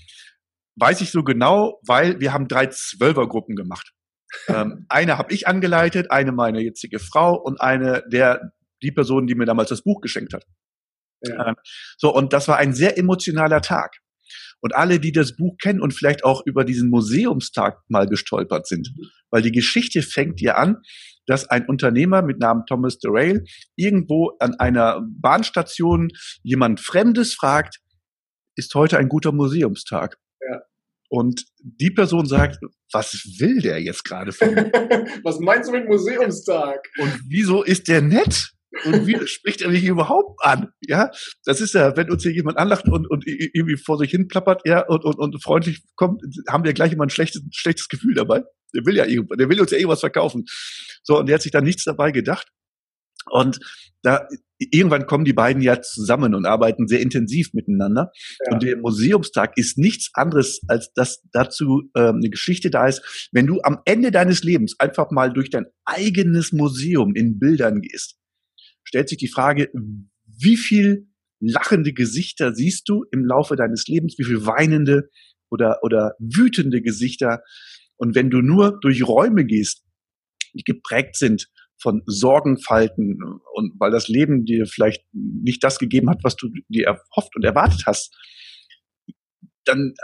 Weiß 0.77 1.03
ich 1.03 1.11
so 1.11 1.23
genau, 1.23 1.79
weil 1.87 2.21
wir 2.21 2.33
haben 2.33 2.49
drei 2.49 2.69
Zwölfergruppen 2.69 3.57
gemacht. 3.57 3.93
ähm, 4.49 4.87
eine 4.89 5.19
habe 5.19 5.35
ich 5.35 5.47
angeleitet, 5.47 6.11
eine 6.11 6.33
meine 6.33 6.63
jetzige 6.63 6.99
Frau 6.99 7.35
und 7.35 7.61
eine 7.61 8.05
der 8.11 8.53
die 8.83 8.91
Person, 8.91 9.27
die 9.27 9.35
mir 9.35 9.45
damals 9.45 9.69
das 9.69 9.83
Buch 9.83 10.01
geschenkt 10.01 10.33
hat. 10.33 10.47
Ja. 11.21 11.49
Ähm, 11.49 11.57
so 11.99 12.11
und 12.15 12.33
das 12.33 12.49
war 12.49 12.57
ein 12.57 12.73
sehr 12.73 12.97
emotionaler 12.97 13.61
Tag. 13.61 13.99
Und 14.63 14.77
alle, 14.77 15.01
die 15.01 15.11
das 15.11 15.37
Buch 15.37 15.57
kennen 15.61 15.81
und 15.81 15.93
vielleicht 15.93 16.25
auch 16.25 16.43
über 16.47 16.65
diesen 16.65 16.89
Museumstag 16.89 17.81
mal 17.89 18.07
gestolpert 18.07 18.67
sind, 18.69 18.93
weil 19.31 19.43
die 19.43 19.51
Geschichte 19.51 20.03
fängt 20.03 20.41
ja 20.41 20.55
an, 20.55 20.79
dass 21.27 21.49
ein 21.49 21.67
Unternehmer 21.67 22.23
mit 22.23 22.39
Namen 22.39 22.65
Thomas 22.67 22.99
DeRail 22.99 23.45
irgendwo 23.77 24.37
an 24.39 24.55
einer 24.55 25.03
Bahnstation 25.05 26.11
jemand 26.43 26.81
Fremdes 26.81 27.35
fragt, 27.35 27.81
ist 28.57 28.75
heute 28.75 28.99
ein 28.99 29.09
guter 29.09 29.33
Museumstag? 29.33 30.17
Ja. 30.41 30.63
Und 31.09 31.45
die 31.59 31.91
Person 31.91 32.27
sagt, 32.27 32.59
was 32.93 33.15
will 33.39 33.61
der 33.61 33.83
jetzt 33.83 34.05
gerade 34.05 34.33
von 34.33 34.55
mir? 34.55 34.71
was 35.25 35.41
meinst 35.41 35.69
du 35.69 35.73
mit 35.73 35.89
Museumstag? 35.89 36.89
Und 36.99 37.21
wieso 37.29 37.63
ist 37.63 37.89
der 37.89 38.03
nett? 38.03 38.52
Und 38.85 39.07
wie 39.07 39.27
spricht 39.27 39.63
er 39.63 39.71
mich 39.71 39.85
überhaupt 39.85 40.45
an? 40.45 40.69
Ja, 40.81 41.11
das 41.45 41.61
ist 41.61 41.75
ja, 41.75 41.97
wenn 41.97 42.11
uns 42.11 42.23
hier 42.23 42.33
jemand 42.33 42.59
anlacht 42.59 42.87
und, 42.89 43.09
und 43.09 43.25
irgendwie 43.27 43.77
vor 43.77 43.99
sich 43.99 44.11
hin 44.11 44.29
plappert, 44.29 44.63
ja, 44.65 44.87
und, 44.87 45.05
und, 45.05 45.19
und 45.19 45.43
freundlich 45.43 45.83
kommt, 45.97 46.23
haben 46.49 46.65
wir 46.65 46.73
gleich 46.73 46.93
immer 46.93 47.05
ein 47.05 47.11
schlechtes, 47.11 47.43
schlechtes 47.53 47.89
Gefühl 47.89 48.15
dabei. 48.15 48.43
Der 48.75 48.85
will 48.87 48.97
ja 48.97 49.05
der 49.05 49.49
will 49.49 49.61
uns 49.61 49.71
ja 49.71 49.79
irgendwas 49.79 50.01
verkaufen. 50.01 50.45
So, 51.03 51.19
und 51.19 51.27
der 51.27 51.35
hat 51.35 51.43
sich 51.43 51.53
da 51.53 51.61
nichts 51.61 51.85
dabei 51.85 52.11
gedacht. 52.11 52.49
Und 53.31 53.61
da 54.03 54.27
irgendwann 54.59 55.07
kommen 55.07 55.25
die 55.25 55.33
beiden 55.33 55.63
ja 55.63 55.81
zusammen 55.81 56.35
und 56.35 56.47
arbeiten 56.47 56.89
sehr 56.89 57.01
intensiv 57.01 57.53
miteinander. 57.53 58.11
Ja. 58.47 58.53
Und 58.53 58.63
der 58.63 58.77
Museumstag 58.77 59.57
ist 59.57 59.79
nichts 59.79 60.11
anderes, 60.15 60.61
als 60.69 60.93
dass 60.95 61.23
dazu 61.33 61.83
ähm, 61.97 62.17
eine 62.17 62.31
Geschichte 62.31 62.71
da 62.71 62.87
ist. 62.87 63.29
Wenn 63.33 63.47
du 63.47 63.61
am 63.63 63.81
Ende 63.85 64.11
deines 64.11 64.43
Lebens 64.43 64.75
einfach 64.79 65.11
mal 65.11 65.33
durch 65.33 65.51
dein 65.51 65.67
eigenes 65.85 66.53
Museum 66.53 67.15
in 67.15 67.39
Bildern 67.39 67.81
gehst, 67.81 68.17
stellt 68.85 69.09
sich 69.09 69.19
die 69.19 69.29
Frage, 69.29 69.71
wie 70.27 70.57
viel 70.57 71.09
lachende 71.41 71.93
Gesichter 71.93 72.55
siehst 72.55 72.89
du 72.89 73.05
im 73.11 73.25
Laufe 73.25 73.57
deines 73.57 73.87
Lebens, 73.89 74.17
wie 74.19 74.25
viel 74.25 74.47
weinende 74.47 75.11
oder, 75.51 75.81
oder 75.83 76.15
wütende 76.19 76.83
Gesichter. 76.83 77.43
Und 77.97 78.15
wenn 78.15 78.31
du 78.31 78.41
nur 78.41 78.79
durch 78.81 79.07
Räume 79.07 79.45
gehst, 79.45 79.85
die 80.55 80.65
geprägt 80.65 81.17
sind 81.17 81.49
von 81.81 82.03
Sorgenfalten 82.07 83.19
und 83.55 83.73
weil 83.79 83.91
das 83.91 84.07
Leben 84.09 84.45
dir 84.45 84.67
vielleicht 84.67 85.05
nicht 85.13 85.65
das 85.65 85.79
gegeben 85.79 86.09
hat, 86.11 86.23
was 86.23 86.37
du 86.37 86.49
dir 86.69 86.87
erhofft 86.87 87.35
und 87.35 87.45
erwartet 87.45 87.85
hast, 87.87 88.17
dann 89.65 89.95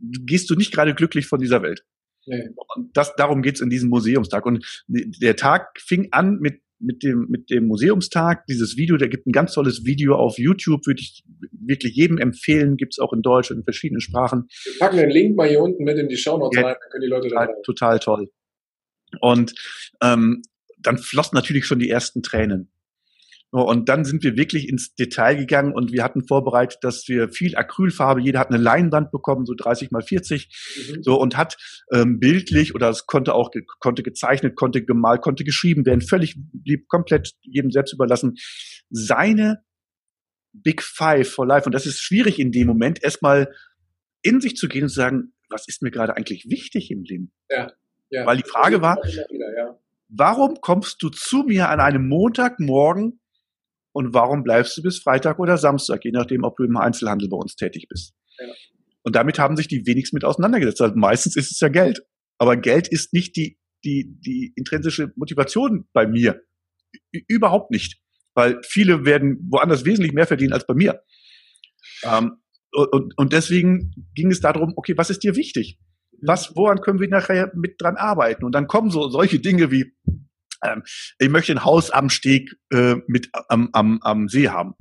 gehst 0.00 0.48
du 0.48 0.54
nicht 0.54 0.72
gerade 0.72 0.94
glücklich 0.94 1.26
von 1.26 1.40
dieser 1.40 1.62
Welt. 1.62 1.84
Nee. 2.26 2.48
Und 2.74 2.96
das, 2.96 3.14
darum 3.16 3.42
geht's 3.42 3.60
in 3.60 3.70
diesem 3.70 3.88
Museumstag. 3.88 4.46
Und 4.46 4.84
der 4.88 5.36
Tag 5.36 5.78
fing 5.80 6.08
an 6.10 6.38
mit 6.40 6.60
mit 6.78 7.02
dem, 7.02 7.26
mit 7.28 7.50
dem 7.50 7.66
Museumstag, 7.66 8.46
dieses 8.46 8.76
Video, 8.76 8.96
der 8.96 9.08
gibt 9.08 9.26
ein 9.26 9.32
ganz 9.32 9.52
tolles 9.52 9.84
Video 9.84 10.14
auf 10.14 10.38
YouTube, 10.38 10.86
würde 10.86 11.00
ich 11.00 11.24
wirklich 11.52 11.94
jedem 11.94 12.18
empfehlen, 12.18 12.76
gibt's 12.76 12.98
auch 12.98 13.12
in 13.12 13.22
Deutsch 13.22 13.50
und 13.50 13.58
in 13.58 13.64
verschiedenen 13.64 14.00
Sprachen. 14.00 14.48
Wir 14.64 14.78
packen 14.78 14.96
den 14.96 15.10
Link 15.10 15.36
mal 15.36 15.48
hier 15.48 15.60
unten 15.60 15.84
mit 15.84 15.98
in 15.98 16.08
die 16.08 16.16
Show 16.16 16.38
Notes 16.38 16.58
ja, 16.58 16.66
rein, 16.66 16.76
dann 16.80 16.90
können 16.90 17.02
die 17.02 17.08
Leute 17.08 17.28
da 17.28 17.40
rein. 17.40 17.48
Total 17.64 17.98
toll. 17.98 18.30
Und 19.20 19.54
ähm, 20.02 20.42
dann 20.78 20.98
flossen 20.98 21.34
natürlich 21.34 21.66
schon 21.66 21.78
die 21.78 21.88
ersten 21.88 22.22
Tränen. 22.22 22.70
Und 23.50 23.88
dann 23.88 24.04
sind 24.04 24.24
wir 24.24 24.36
wirklich 24.36 24.68
ins 24.68 24.94
Detail 24.94 25.36
gegangen 25.36 25.72
und 25.72 25.92
wir 25.92 26.02
hatten 26.02 26.26
vorbereitet, 26.26 26.78
dass 26.82 27.06
wir 27.06 27.28
viel 27.28 27.56
Acrylfarbe, 27.56 28.20
jeder 28.20 28.40
hat 28.40 28.48
eine 28.48 28.58
Leinwand 28.58 29.12
bekommen, 29.12 29.46
so 29.46 29.54
30 29.54 29.92
mal 29.92 30.02
40, 30.02 30.48
mhm. 30.76 31.02
so 31.02 31.20
und 31.20 31.36
hat 31.36 31.56
ähm, 31.92 32.18
bildlich 32.18 32.74
oder 32.74 32.90
es 32.90 33.06
konnte 33.06 33.34
auch 33.34 33.50
konnte 33.78 34.02
gezeichnet, 34.02 34.56
konnte 34.56 34.84
gemalt, 34.84 35.22
konnte 35.22 35.44
geschrieben 35.44 35.86
werden, 35.86 36.00
völlig 36.00 36.36
blieb 36.52 36.88
komplett 36.88 37.34
jedem 37.42 37.70
selbst 37.70 37.94
überlassen. 37.94 38.34
Seine 38.90 39.62
Big 40.52 40.82
Five 40.82 41.30
for 41.30 41.46
Life 41.46 41.66
und 41.66 41.72
das 41.72 41.86
ist 41.86 42.00
schwierig 42.00 42.40
in 42.40 42.50
dem 42.50 42.66
Moment 42.66 43.02
erstmal 43.02 43.54
in 44.22 44.40
sich 44.40 44.56
zu 44.56 44.66
gehen 44.66 44.84
und 44.84 44.88
zu 44.88 44.96
sagen, 44.96 45.32
was 45.48 45.68
ist 45.68 45.82
mir 45.82 45.92
gerade 45.92 46.16
eigentlich 46.16 46.46
wichtig 46.50 46.90
im 46.90 47.04
Leben? 47.04 47.32
Ja, 47.48 47.70
ja. 48.10 48.26
Weil 48.26 48.38
die 48.38 48.48
Frage 48.48 48.82
war, 48.82 48.96
wieder, 48.96 49.56
ja. 49.56 49.78
warum 50.08 50.60
kommst 50.60 51.00
du 51.02 51.10
zu 51.10 51.44
mir 51.44 51.68
an 51.68 51.78
einem 51.78 52.08
Montagmorgen 52.08 53.20
und 53.96 54.12
warum 54.12 54.42
bleibst 54.42 54.76
du 54.76 54.82
bis 54.82 54.98
Freitag 54.98 55.38
oder 55.38 55.56
Samstag, 55.56 56.04
je 56.04 56.10
nachdem, 56.10 56.44
ob 56.44 56.58
du 56.58 56.64
im 56.64 56.76
Einzelhandel 56.76 57.30
bei 57.30 57.36
uns 57.38 57.56
tätig 57.56 57.86
bist. 57.88 58.12
Ja. 58.38 58.44
Und 59.04 59.16
damit 59.16 59.38
haben 59.38 59.56
sich 59.56 59.68
die 59.68 59.86
wenigsten 59.86 60.16
mit 60.16 60.22
auseinandergesetzt. 60.22 60.82
Also 60.82 60.94
meistens 60.96 61.34
ist 61.34 61.50
es 61.50 61.60
ja 61.60 61.68
Geld. 61.68 62.02
Aber 62.36 62.58
Geld 62.58 62.88
ist 62.88 63.14
nicht 63.14 63.36
die, 63.36 63.58
die, 63.86 64.18
die 64.20 64.52
intrinsische 64.54 65.14
Motivation 65.16 65.88
bei 65.94 66.06
mir. 66.06 66.42
Überhaupt 67.26 67.70
nicht. 67.70 67.98
Weil 68.34 68.60
viele 68.64 69.06
werden 69.06 69.38
woanders 69.50 69.86
wesentlich 69.86 70.12
mehr 70.12 70.26
verdienen 70.26 70.52
als 70.52 70.66
bei 70.66 70.74
mir. 70.74 71.00
Ähm, 72.02 72.32
und, 72.72 73.16
und 73.16 73.32
deswegen 73.32 73.92
ging 74.14 74.30
es 74.30 74.42
darum, 74.42 74.74
okay, 74.76 74.92
was 74.98 75.08
ist 75.08 75.22
dir 75.22 75.36
wichtig? 75.36 75.78
Was, 76.20 76.54
woran 76.54 76.82
können 76.82 77.00
wir 77.00 77.08
nachher 77.08 77.50
mit 77.54 77.80
dran 77.80 77.96
arbeiten? 77.96 78.44
Und 78.44 78.54
dann 78.54 78.66
kommen 78.66 78.90
so 78.90 79.08
solche 79.08 79.38
Dinge 79.38 79.70
wie, 79.70 79.94
ich 81.18 81.28
möchte 81.28 81.52
ein 81.52 81.64
Haus 81.64 81.90
am 81.90 82.10
Steg 82.10 82.56
äh, 82.72 82.96
mit 83.06 83.30
am, 83.48 83.68
am, 83.72 83.98
am 84.02 84.28
See 84.28 84.48
haben. 84.48 84.74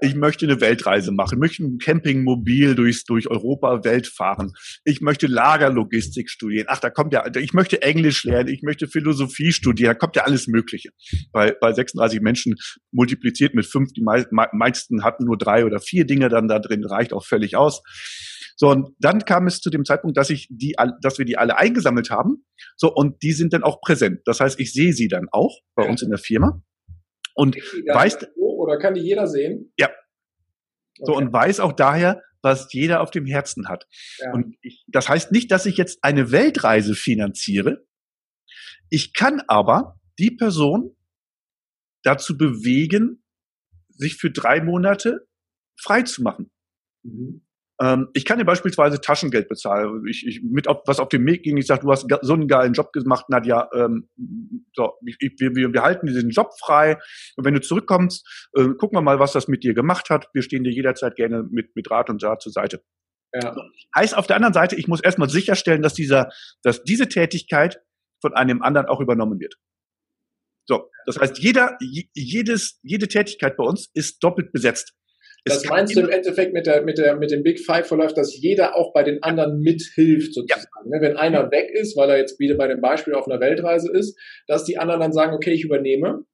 Ich 0.00 0.14
möchte 0.14 0.46
eine 0.46 0.60
Weltreise 0.60 1.12
machen. 1.12 1.34
Ich 1.34 1.40
möchte 1.40 1.64
ein 1.64 1.78
Campingmobil 1.78 2.74
durchs, 2.74 3.04
durch 3.04 3.28
Europa 3.28 3.84
Welt 3.84 4.06
fahren. 4.06 4.52
Ich 4.84 5.00
möchte 5.00 5.26
Lagerlogistik 5.26 6.30
studieren. 6.30 6.66
Ach, 6.68 6.80
da 6.80 6.90
kommt 6.90 7.12
ja, 7.12 7.24
ich 7.36 7.52
möchte 7.52 7.82
Englisch 7.82 8.24
lernen. 8.24 8.48
Ich 8.48 8.62
möchte 8.62 8.88
Philosophie 8.88 9.52
studieren. 9.52 9.90
Da 9.90 9.94
kommt 9.94 10.16
ja 10.16 10.24
alles 10.24 10.46
Mögliche. 10.46 10.90
Bei, 11.32 11.52
bei 11.52 11.72
36 11.72 12.20
Menschen 12.20 12.56
multipliziert 12.92 13.54
mit 13.54 13.66
fünf. 13.66 13.92
Die 13.92 14.02
meisten 14.02 15.04
hatten 15.04 15.24
nur 15.24 15.38
drei 15.38 15.64
oder 15.64 15.80
vier 15.80 16.06
Dinge 16.06 16.28
dann 16.28 16.48
da 16.48 16.58
drin. 16.58 16.84
Reicht 16.84 17.12
auch 17.12 17.24
völlig 17.24 17.56
aus. 17.56 17.82
So, 18.60 18.68
und 18.68 18.94
dann 18.98 19.24
kam 19.24 19.46
es 19.46 19.62
zu 19.62 19.70
dem 19.70 19.86
Zeitpunkt, 19.86 20.18
dass 20.18 20.28
ich 20.28 20.46
die, 20.50 20.76
dass 21.00 21.16
wir 21.16 21.24
die 21.24 21.38
alle 21.38 21.56
eingesammelt 21.56 22.10
haben. 22.10 22.44
So, 22.76 22.92
und 22.92 23.22
die 23.22 23.32
sind 23.32 23.54
dann 23.54 23.62
auch 23.62 23.80
präsent. 23.80 24.20
Das 24.26 24.38
heißt, 24.38 24.60
ich 24.60 24.74
sehe 24.74 24.92
sie 24.92 25.08
dann 25.08 25.28
auch 25.32 25.60
bei 25.74 25.88
uns 25.88 26.02
in 26.02 26.10
der 26.10 26.18
Firma. 26.18 26.62
Und 27.34 27.56
weiß. 27.56 28.18
Oder 28.36 28.78
kann 28.78 28.92
die 28.92 29.00
jeder 29.00 29.26
sehen? 29.28 29.72
Ja. 29.78 29.86
Okay. 29.86 31.06
So, 31.06 31.16
und 31.16 31.32
weiß 31.32 31.60
auch 31.60 31.72
daher, 31.72 32.20
was 32.42 32.70
jeder 32.74 33.00
auf 33.00 33.10
dem 33.10 33.24
Herzen 33.24 33.66
hat. 33.66 33.86
Ja. 34.18 34.34
Und 34.34 34.58
ich, 34.60 34.84
das 34.88 35.08
heißt 35.08 35.32
nicht, 35.32 35.50
dass 35.50 35.64
ich 35.64 35.78
jetzt 35.78 36.04
eine 36.04 36.30
Weltreise 36.30 36.94
finanziere. 36.94 37.86
Ich 38.90 39.14
kann 39.14 39.40
aber 39.48 39.98
die 40.18 40.32
Person 40.32 40.94
dazu 42.02 42.36
bewegen, 42.36 43.24
sich 43.88 44.16
für 44.16 44.30
drei 44.30 44.60
Monate 44.60 45.26
frei 45.78 46.02
zu 46.02 46.22
machen. 46.22 46.50
Mhm. 47.02 47.46
Ähm, 47.82 48.08
ich 48.12 48.26
kann 48.26 48.38
dir 48.38 48.44
beispielsweise 48.44 49.00
Taschengeld 49.00 49.48
bezahlen. 49.48 50.04
Ich, 50.06 50.26
ich 50.26 50.42
mit 50.42 50.68
auf, 50.68 50.82
was 50.86 51.00
auf 51.00 51.08
dem 51.08 51.26
Weg 51.26 51.42
ging, 51.42 51.56
ich 51.56 51.66
sage, 51.66 51.82
du 51.82 51.90
hast 51.90 52.06
so 52.22 52.32
einen 52.34 52.46
geilen 52.46 52.74
Job 52.74 52.92
gemacht, 52.92 53.30
Nadja. 53.30 53.70
Ähm, 53.74 54.08
so, 54.74 54.92
ich, 55.06 55.34
wir, 55.38 55.54
wir, 55.54 55.72
wir 55.72 55.82
halten 55.82 56.06
diesen 56.06 56.30
Job 56.30 56.50
frei. 56.60 56.98
Und 57.36 57.44
wenn 57.46 57.54
du 57.54 57.60
zurückkommst, 57.60 58.50
äh, 58.54 58.68
gucken 58.78 58.98
wir 58.98 59.02
mal, 59.02 59.18
was 59.18 59.32
das 59.32 59.48
mit 59.48 59.64
dir 59.64 59.72
gemacht 59.72 60.10
hat. 60.10 60.28
Wir 60.34 60.42
stehen 60.42 60.62
dir 60.62 60.72
jederzeit 60.72 61.16
gerne 61.16 61.42
mit, 61.50 61.74
mit 61.74 61.90
Rat 61.90 62.10
und 62.10 62.20
Tat 62.20 62.42
zur 62.42 62.52
Seite. 62.52 62.82
Ja. 63.32 63.56
Heißt 63.96 64.16
auf 64.16 64.26
der 64.26 64.36
anderen 64.36 64.54
Seite, 64.54 64.76
ich 64.76 64.88
muss 64.88 65.00
erstmal 65.00 65.30
sicherstellen, 65.30 65.82
dass 65.82 65.94
dieser, 65.94 66.28
dass 66.62 66.82
diese 66.82 67.08
Tätigkeit 67.08 67.80
von 68.20 68.34
einem 68.34 68.60
anderen 68.60 68.88
auch 68.88 69.00
übernommen 69.00 69.40
wird. 69.40 69.54
So, 70.66 70.90
das 71.06 71.18
heißt, 71.18 71.38
jeder, 71.38 71.78
jedes, 71.80 72.78
jede 72.82 73.08
Tätigkeit 73.08 73.56
bei 73.56 73.64
uns 73.64 73.90
ist 73.94 74.22
doppelt 74.22 74.52
besetzt. 74.52 74.94
Das 75.44 75.64
meinst 75.64 75.96
du 75.96 76.00
im 76.00 76.08
Endeffekt 76.08 76.52
mit, 76.52 76.66
der, 76.66 76.82
mit, 76.82 76.98
der, 76.98 77.16
mit 77.16 77.30
dem 77.30 77.42
Big 77.42 77.60
Five 77.60 77.86
verläuft, 77.86 78.16
dass 78.16 78.36
jeder 78.36 78.76
auch 78.76 78.92
bei 78.92 79.02
den 79.02 79.22
anderen 79.22 79.60
mithilft 79.60 80.34
sozusagen. 80.34 80.90
Ja. 80.90 80.98
Ne? 80.98 81.00
Wenn 81.00 81.16
einer 81.16 81.50
weg 81.50 81.70
ist, 81.72 81.96
weil 81.96 82.10
er 82.10 82.18
jetzt 82.18 82.38
wieder 82.38 82.56
bei 82.56 82.68
dem 82.68 82.80
Beispiel 82.80 83.14
auf 83.14 83.26
einer 83.26 83.40
Weltreise 83.40 83.90
ist, 83.92 84.18
dass 84.46 84.64
die 84.64 84.78
anderen 84.78 85.00
dann 85.00 85.12
sagen, 85.12 85.34
okay, 85.34 85.52
ich 85.52 85.64
übernehme. 85.64 86.24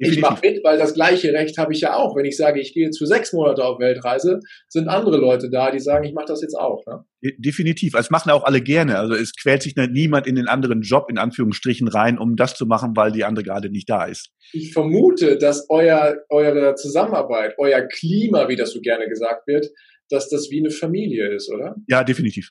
Definitiv. 0.00 0.16
Ich 0.16 0.30
mache 0.30 0.40
mit, 0.42 0.64
weil 0.64 0.76
das 0.76 0.94
gleiche 0.94 1.32
Recht 1.32 1.56
habe 1.56 1.72
ich 1.72 1.80
ja 1.80 1.94
auch. 1.94 2.16
Wenn 2.16 2.24
ich 2.24 2.36
sage, 2.36 2.60
ich 2.60 2.74
gehe 2.74 2.84
jetzt 2.84 2.98
für 2.98 3.06
sechs 3.06 3.32
Monate 3.32 3.64
auf 3.64 3.78
Weltreise, 3.78 4.40
sind 4.68 4.88
andere 4.88 5.18
Leute 5.18 5.50
da, 5.50 5.70
die 5.70 5.78
sagen, 5.78 6.04
ich 6.04 6.12
mache 6.12 6.26
das 6.26 6.42
jetzt 6.42 6.58
auch. 6.58 6.84
Ne? 6.86 7.04
Definitiv. 7.38 7.94
Also, 7.94 8.06
es 8.06 8.10
machen 8.10 8.30
auch 8.30 8.42
alle 8.42 8.60
gerne. 8.60 8.98
Also 8.98 9.14
es 9.14 9.32
quält 9.34 9.62
sich 9.62 9.76
niemand 9.76 10.26
in 10.26 10.34
den 10.34 10.48
anderen 10.48 10.82
Job 10.82 11.06
in 11.10 11.18
Anführungsstrichen 11.18 11.86
rein, 11.86 12.18
um 12.18 12.34
das 12.34 12.54
zu 12.54 12.66
machen, 12.66 12.96
weil 12.96 13.12
die 13.12 13.22
andere 13.22 13.44
gerade 13.44 13.70
nicht 13.70 13.88
da 13.88 14.04
ist. 14.06 14.30
Ich 14.52 14.72
vermute, 14.72 15.38
dass 15.38 15.66
euer, 15.68 16.16
eure 16.28 16.74
Zusammenarbeit, 16.74 17.54
euer 17.58 17.82
Klima, 17.82 18.48
wie 18.48 18.56
das 18.56 18.72
so 18.72 18.80
gerne 18.80 19.08
gesagt 19.08 19.46
wird, 19.46 19.70
dass 20.10 20.28
das 20.28 20.50
wie 20.50 20.58
eine 20.58 20.70
Familie 20.70 21.32
ist, 21.32 21.50
oder? 21.52 21.76
Ja, 21.86 22.02
definitiv. 22.02 22.50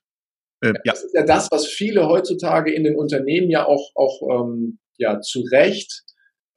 Äh, 0.62 0.70
ja. 0.86 0.94
Das 0.94 1.04
ist 1.04 1.14
ja 1.14 1.26
das, 1.26 1.50
was 1.52 1.68
viele 1.68 2.08
heutzutage 2.08 2.74
in 2.74 2.86
den 2.86 2.96
Unternehmen 2.96 3.50
ja 3.50 3.66
auch, 3.66 3.92
auch 3.96 4.22
ähm, 4.32 4.80
ja, 4.98 5.20
zu 5.20 5.44
Recht 5.52 6.04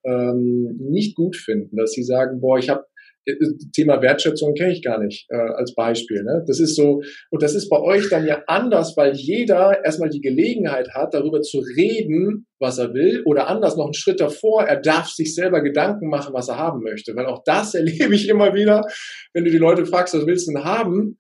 ähm, 0.07 0.77
nicht 0.79 1.17
gut 1.17 1.37
finden, 1.37 1.77
dass 1.77 1.93
sie 1.93 2.05
sagen, 2.05 2.41
boah, 2.41 2.59
ich 2.59 2.69
habe 2.69 2.85
äh, 3.27 3.35
Thema 3.75 4.01
Wertschätzung 4.01 4.55
kenne 4.55 4.73
ich 4.73 4.83
gar 4.83 5.03
nicht 5.03 5.27
äh, 5.31 5.37
als 5.37 5.75
Beispiel. 5.75 6.23
Ne? 6.23 6.45
Das 6.47 6.61
ist 6.61 6.77
so, 6.77 7.03
und 7.31 7.43
das 7.43 7.55
ist 7.55 7.69
bei 7.69 7.81
euch 7.81 8.09
dann 8.09 8.27
ja 8.27 8.43
anders, 8.47 8.97
weil 8.97 9.13
jeder 9.15 9.85
erstmal 9.85 10.11
die 10.11 10.21
Gelegenheit 10.21 10.91
hat, 10.95 11.13
darüber 11.13 11.43
zu 11.43 11.59
reden, 11.59 12.47
was 12.61 12.79
er 12.79 12.95
will, 12.95 13.23
oder 13.27 13.49
anders 13.49 13.77
noch 13.77 13.87
einen 13.87 13.95
Schritt 13.95 14.21
davor, 14.21 14.63
er 14.65 14.81
darf 14.81 15.09
sich 15.09 15.35
selber 15.35 15.61
Gedanken 15.61 16.09
machen, 16.09 16.33
was 16.33 16.49
er 16.49 16.57
haben 16.57 16.83
möchte. 16.83 17.15
Weil 17.17 17.27
auch 17.27 17.43
das 17.45 17.75
erlebe 17.75 18.15
ich 18.15 18.29
immer 18.29 18.55
wieder, 18.55 18.83
wenn 19.35 19.45
du 19.45 19.51
die 19.51 19.59
Leute 19.59 19.87
fragst, 19.87 20.15
was 20.15 20.27
willst 20.27 20.49
du 20.49 20.53
denn 20.53 20.65
haben? 20.65 21.19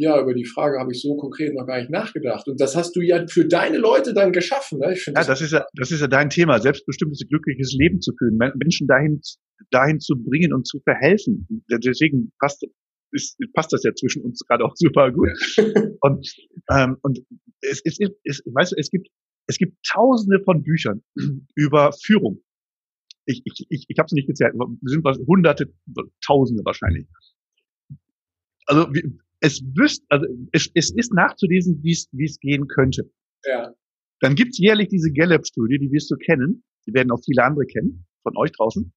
Ja, 0.00 0.18
über 0.18 0.32
die 0.32 0.46
Frage 0.46 0.78
habe 0.78 0.92
ich 0.92 1.02
so 1.02 1.14
konkret 1.16 1.54
noch 1.54 1.66
gar 1.66 1.78
nicht 1.78 1.90
nachgedacht. 1.90 2.48
Und 2.48 2.58
das 2.58 2.74
hast 2.74 2.96
du 2.96 3.02
ja 3.02 3.26
für 3.26 3.46
deine 3.46 3.76
Leute 3.76 4.14
dann 4.14 4.32
geschaffen. 4.32 4.78
Ne? 4.78 4.94
Ich 4.94 5.04
ja, 5.04 5.12
das, 5.12 5.26
das 5.26 5.42
ist 5.42 5.52
ja, 5.52 5.66
das 5.74 5.92
ist 5.92 6.00
ja 6.00 6.06
dein 6.06 6.30
Thema, 6.30 6.58
selbstbestimmtes, 6.58 7.26
glückliches 7.28 7.74
Leben 7.78 8.00
zu 8.00 8.12
führen, 8.18 8.38
Menschen 8.38 8.86
dahin, 8.86 9.20
dahin 9.70 10.00
zu 10.00 10.14
bringen 10.16 10.54
und 10.54 10.66
zu 10.66 10.80
verhelfen. 10.80 11.46
Deswegen 11.68 12.32
passt, 12.38 12.64
ist, 13.12 13.36
passt 13.52 13.74
das 13.74 13.82
ja 13.84 13.92
zwischen 13.94 14.22
uns 14.22 14.40
gerade 14.48 14.64
auch 14.64 14.72
super 14.74 15.12
gut. 15.12 15.28
und, 16.00 16.34
ähm, 16.70 16.96
und 17.02 17.20
es, 17.60 17.82
es, 17.84 17.98
es, 18.24 18.42
weißt 18.46 18.72
du, 18.72 18.76
es 18.78 18.90
gibt, 18.90 19.08
es 19.48 19.58
gibt 19.58 19.76
tausende 19.86 20.42
von 20.42 20.62
Büchern 20.62 21.02
über 21.54 21.92
Führung. 21.92 22.42
Ich, 23.26 23.42
ich, 23.44 23.66
ich, 23.68 23.84
ich 23.86 23.98
habe 23.98 24.06
es 24.06 24.12
nicht 24.12 24.28
gezählt, 24.28 24.54
sind 24.82 25.04
was, 25.04 25.18
hunderte, 25.26 25.70
tausende 26.24 26.64
wahrscheinlich. 26.64 27.06
Also 28.64 28.88
es 29.40 29.62
wüsst, 29.74 30.04
also 30.08 30.26
es, 30.52 30.70
es 30.74 30.90
ist 30.94 31.12
nachzulesen, 31.12 31.82
wie 31.82 31.92
es 31.92 32.08
wie 32.12 32.24
es 32.24 32.38
gehen 32.38 32.68
könnte. 32.68 33.10
Ja. 33.44 33.74
Dann 34.20 34.34
gibt's 34.34 34.58
jährlich 34.58 34.88
diese 34.88 35.10
Gallup-Studie, 35.12 35.78
die 35.78 35.90
wirst 35.90 36.10
du 36.10 36.16
kennen. 36.16 36.62
Die 36.86 36.94
werden 36.94 37.10
auch 37.10 37.20
viele 37.24 37.42
andere 37.44 37.66
kennen, 37.66 38.06
von 38.22 38.36
euch 38.36 38.52
draußen. 38.52 38.92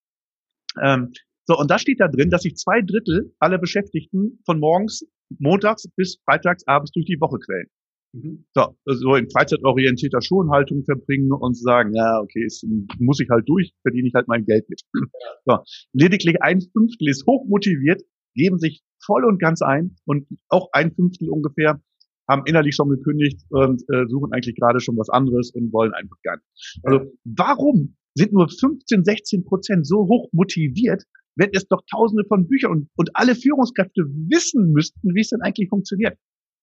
Ähm, 0.81 1.11
so, 1.45 1.57
und 1.57 1.69
da 1.69 1.77
steht 1.77 1.99
da 1.99 2.07
drin, 2.07 2.29
dass 2.29 2.43
sich 2.43 2.55
zwei 2.55 2.81
Drittel 2.81 3.33
aller 3.39 3.57
Beschäftigten 3.57 4.39
von 4.45 4.59
morgens, 4.59 5.05
montags 5.39 5.87
bis 5.95 6.19
freitags 6.25 6.65
abends 6.67 6.91
durch 6.91 7.05
die 7.05 7.19
Woche 7.19 7.37
quälen. 7.39 7.67
Mhm. 8.13 8.45
So, 8.53 8.77
so 8.85 9.15
in 9.15 9.29
freizeitorientierter 9.29 10.21
Schonhaltung 10.21 10.83
verbringen 10.85 11.31
und 11.31 11.57
sagen, 11.57 11.93
ja, 11.93 12.19
okay, 12.21 12.45
es 12.45 12.63
muss 12.99 13.19
ich 13.19 13.29
halt 13.29 13.47
durch, 13.49 13.73
verdiene 13.81 14.07
ich 14.07 14.13
halt 14.13 14.27
mein 14.27 14.45
Geld 14.45 14.69
mit. 14.69 14.81
Ja. 14.93 15.63
So, 15.65 15.87
lediglich 15.93 16.41
ein 16.41 16.61
Fünftel 16.61 17.09
ist 17.09 17.25
hochmotiviert, 17.25 18.03
geben 18.35 18.59
sich 18.59 18.83
voll 19.03 19.25
und 19.25 19.39
ganz 19.39 19.61
ein 19.61 19.95
und 20.05 20.27
auch 20.49 20.69
ein 20.73 20.93
Fünftel 20.93 21.29
ungefähr 21.29 21.81
haben 22.29 22.43
innerlich 22.45 22.75
schon 22.75 22.89
gekündigt 22.89 23.41
und 23.49 23.83
äh, 23.89 24.07
suchen 24.07 24.31
eigentlich 24.31 24.55
gerade 24.55 24.79
schon 24.79 24.97
was 24.97 25.09
anderes 25.09 25.51
und 25.51 25.73
wollen 25.73 25.93
einfach 25.93 26.15
gar 26.23 26.37
nicht. 26.37 26.79
Also 26.83 27.11
warum 27.25 27.97
sind 28.15 28.31
nur 28.31 28.47
15, 28.47 29.03
16 29.03 29.43
Prozent 29.43 29.85
so 29.85 30.07
hoch 30.07 30.29
motiviert, 30.31 31.03
wenn 31.35 31.49
es 31.53 31.67
doch 31.67 31.81
tausende 31.91 32.23
von 32.25 32.47
Büchern 32.47 32.71
und, 32.71 32.89
und 32.95 33.09
alle 33.13 33.35
Führungskräfte 33.35 34.03
wissen 34.29 34.71
müssten, 34.71 35.13
wie 35.15 35.21
es 35.21 35.29
denn 35.29 35.41
eigentlich 35.41 35.67
funktioniert? 35.67 36.17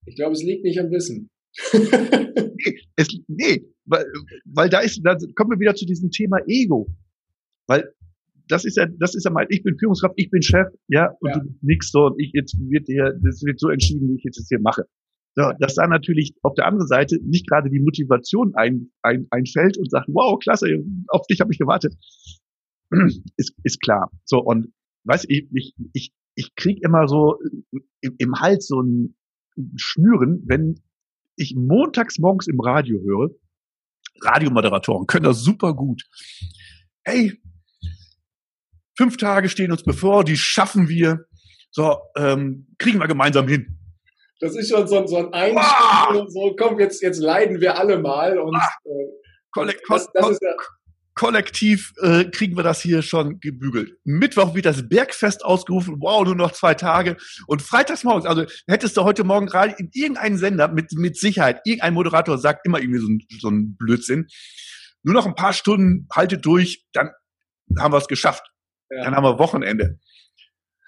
Ich 0.07 0.17
glaube, 0.17 0.33
es 0.33 0.43
liegt 0.43 0.65
nicht 0.65 0.81
am 0.81 0.91
Wissen. 0.91 1.29
nee, 1.73 2.79
es, 2.97 3.09
nee 3.27 3.67
weil, 3.91 4.07
weil 4.45 4.69
da 4.69 4.81
ist, 4.81 5.01
da 5.05 5.17
kommen 5.35 5.51
wir 5.51 5.61
wieder 5.61 5.75
zu 5.75 5.85
diesem 5.85 6.11
Thema 6.11 6.39
Ego. 6.47 6.89
Weil 7.67 7.93
das 8.51 8.65
ist 8.65 8.77
ja, 8.77 8.87
das 8.99 9.15
ist 9.15 9.25
ja 9.25 9.31
mal, 9.31 9.47
ich 9.49 9.63
bin 9.63 9.79
Führungskraft, 9.79 10.15
ich 10.17 10.31
bin 10.31 10.43
Chef, 10.43 10.67
ja, 10.89 11.11
und 11.21 11.31
ja. 11.31 11.43
nix 11.63 11.91
so, 11.91 12.07
und 12.07 12.21
ich 12.21 12.33
jetzt 12.35 12.59
wird 12.59 12.87
hier, 12.87 13.19
das 13.23 13.43
wird 13.43 13.61
so 13.61 13.69
entschieden, 13.69 14.09
wie 14.09 14.17
ich 14.17 14.25
jetzt 14.25 14.39
das 14.39 14.49
hier 14.49 14.61
mache. 14.61 14.85
So, 15.37 15.53
dass 15.61 15.77
da 15.77 15.87
natürlich 15.87 16.35
auf 16.43 16.55
der 16.55 16.67
anderen 16.67 16.89
Seite 16.89 17.19
nicht 17.23 17.49
gerade 17.49 17.71
die 17.71 17.79
Motivation 17.79 18.53
ein, 18.57 18.91
ein, 19.03 19.29
einfällt 19.31 19.79
und 19.79 19.89
sagt, 19.89 20.09
wow, 20.09 20.39
klasse, 20.41 20.67
auf 21.09 21.27
dich 21.29 21.41
habe 21.41 21.53
ich 21.53 21.59
gewartet, 21.59 21.95
ist, 23.37 23.55
ist 23.63 23.81
klar. 23.81 24.11
So, 24.25 24.39
und 24.41 24.73
weiß 25.05 25.27
ich, 25.29 25.49
ich, 25.55 25.75
ich, 25.93 26.13
ich 26.35 26.55
krieg 26.57 26.83
immer 26.83 27.07
so 27.07 27.39
im, 28.01 28.15
im 28.19 28.35
Hals 28.41 28.67
so 28.67 28.81
ein 28.81 29.15
Schnüren, 29.77 30.43
wenn 30.47 30.81
ich 31.37 31.55
montags 31.57 32.19
morgens 32.19 32.49
im 32.49 32.61
Radio 32.61 33.01
höre, 33.01 33.31
Radiomoderatoren 34.23 35.07
können 35.07 35.25
das 35.25 35.43
super 35.43 35.75
gut. 35.75 36.03
Hey, 37.05 37.41
Fünf 39.01 39.17
Tage 39.17 39.49
stehen 39.49 39.73
uns 39.73 39.83
bevor, 39.83 40.25
die 40.25 40.37
schaffen 40.37 40.91
wir. 40.91 41.25
So, 41.71 41.97
ähm, 42.19 42.67
kriegen 42.77 42.99
wir 42.99 43.09
gemeinsam 43.09 43.49
hin. 43.49 43.79
Das 44.41 44.55
ist 44.55 44.69
schon 44.69 44.87
so, 44.87 45.07
so 45.07 45.17
ein 45.17 45.33
Einstieg. 45.33 46.29
So, 46.29 46.55
komm, 46.59 46.79
jetzt, 46.79 47.01
jetzt 47.01 47.19
leiden 47.19 47.63
wir 47.63 47.79
alle 47.79 47.99
mal. 47.99 48.39
Und, 48.39 48.55
äh, 48.57 48.91
Kollek 49.53 49.81
das, 49.89 50.07
das 50.13 50.31
ist 50.33 50.43
ja 50.43 50.55
kollektiv 51.15 51.95
äh, 52.03 52.25
kriegen 52.25 52.57
wir 52.57 52.63
das 52.63 52.83
hier 52.83 53.01
schon 53.01 53.41
gebügelt. 53.41 53.99
Mittwoch 54.05 54.55
wird 54.55 54.67
das 54.67 54.87
Bergfest 54.87 55.45
ausgerufen. 55.45 55.97
Wow, 56.01 56.25
nur 56.25 56.35
noch 56.35 56.53
zwei 56.53 56.75
Tage. 56.75 57.17
Und 57.47 57.63
freitags 57.63 58.05
morgens, 58.05 58.27
also 58.27 58.45
hättest 58.67 58.99
du 58.99 59.05
heute 59.05 59.25
Morgen 59.25 59.47
gerade 59.47 59.75
in 59.79 59.89
irgendeinen 59.95 60.37
Sender 60.37 60.69
mit, 60.69 60.93
mit 60.93 61.19
Sicherheit, 61.19 61.61
irgendein 61.65 61.95
Moderator 61.95 62.37
sagt 62.37 62.67
immer 62.67 62.81
irgendwie 62.81 63.01
so 63.01 63.09
ein, 63.09 63.21
so 63.41 63.49
ein 63.49 63.77
Blödsinn. 63.77 64.29
Nur 65.03 65.15
noch 65.15 65.27
ein 65.27 65.35
paar 65.35 65.55
Stunden, 65.55 66.07
haltet 66.13 66.45
durch, 66.45 66.85
dann 66.93 67.11
haben 67.79 67.93
wir 67.93 67.99
es 67.99 68.09
geschafft. 68.09 68.51
Ja. 68.91 69.05
Dann 69.05 69.15
haben 69.15 69.25
wir 69.25 69.39
Wochenende. 69.39 69.99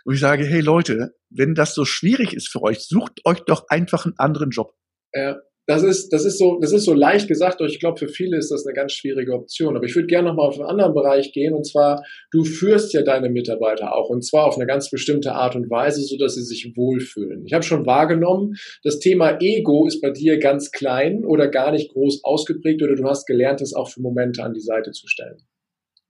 Und 0.05 0.15
ich 0.15 0.21
sage, 0.21 0.45
hey 0.45 0.61
Leute, 0.61 1.15
wenn 1.31 1.55
das 1.55 1.75
so 1.75 1.85
schwierig 1.85 2.35
ist 2.35 2.49
für 2.49 2.63
euch, 2.63 2.81
sucht 2.81 3.21
euch 3.25 3.41
doch 3.41 3.67
einfach 3.69 4.05
einen 4.05 4.19
anderen 4.19 4.51
Job. 4.51 4.75
Ja, 5.15 5.39
das 5.69 5.85
ist, 5.85 6.13
das 6.13 6.25
ist 6.25 6.39
so, 6.39 6.59
das 6.61 6.73
ist 6.73 6.85
so 6.85 6.93
leicht 6.93 7.29
gesagt, 7.29 7.61
aber 7.61 7.69
ich 7.69 7.79
glaube, 7.79 7.97
für 7.97 8.09
viele 8.09 8.37
ist 8.37 8.51
das 8.51 8.67
eine 8.67 8.75
ganz 8.75 8.93
schwierige 8.93 9.33
Option. 9.33 9.77
Aber 9.77 9.85
ich 9.85 9.95
würde 9.95 10.09
gerne 10.09 10.29
nochmal 10.29 10.49
auf 10.49 10.59
einen 10.59 10.69
anderen 10.69 10.93
Bereich 10.93 11.33
gehen, 11.33 11.55
und 11.55 11.65
zwar, 11.65 12.05
du 12.33 12.45
führst 12.45 12.93
ja 12.93 13.03
deine 13.03 13.31
Mitarbeiter 13.31 13.95
auch, 13.95 14.09
und 14.09 14.25
zwar 14.25 14.47
auf 14.47 14.57
eine 14.57 14.67
ganz 14.67 14.91
bestimmte 14.91 15.33
Art 15.33 15.55
und 15.55 15.71
Weise, 15.71 16.03
so 16.03 16.17
dass 16.17 16.35
sie 16.35 16.43
sich 16.43 16.73
wohlfühlen. 16.75 17.45
Ich 17.47 17.53
habe 17.53 17.63
schon 17.63 17.87
wahrgenommen, 17.87 18.57
das 18.83 18.99
Thema 18.99 19.39
Ego 19.41 19.87
ist 19.87 20.01
bei 20.01 20.11
dir 20.11 20.39
ganz 20.39 20.73
klein 20.73 21.25
oder 21.25 21.47
gar 21.47 21.71
nicht 21.71 21.93
groß 21.93 22.25
ausgeprägt, 22.25 22.83
oder 22.83 22.97
du 22.97 23.05
hast 23.05 23.27
gelernt, 23.27 23.61
es 23.61 23.73
auch 23.73 23.89
für 23.89 24.01
Momente 24.01 24.43
an 24.43 24.55
die 24.55 24.61
Seite 24.61 24.91
zu 24.91 25.07
stellen. 25.07 25.47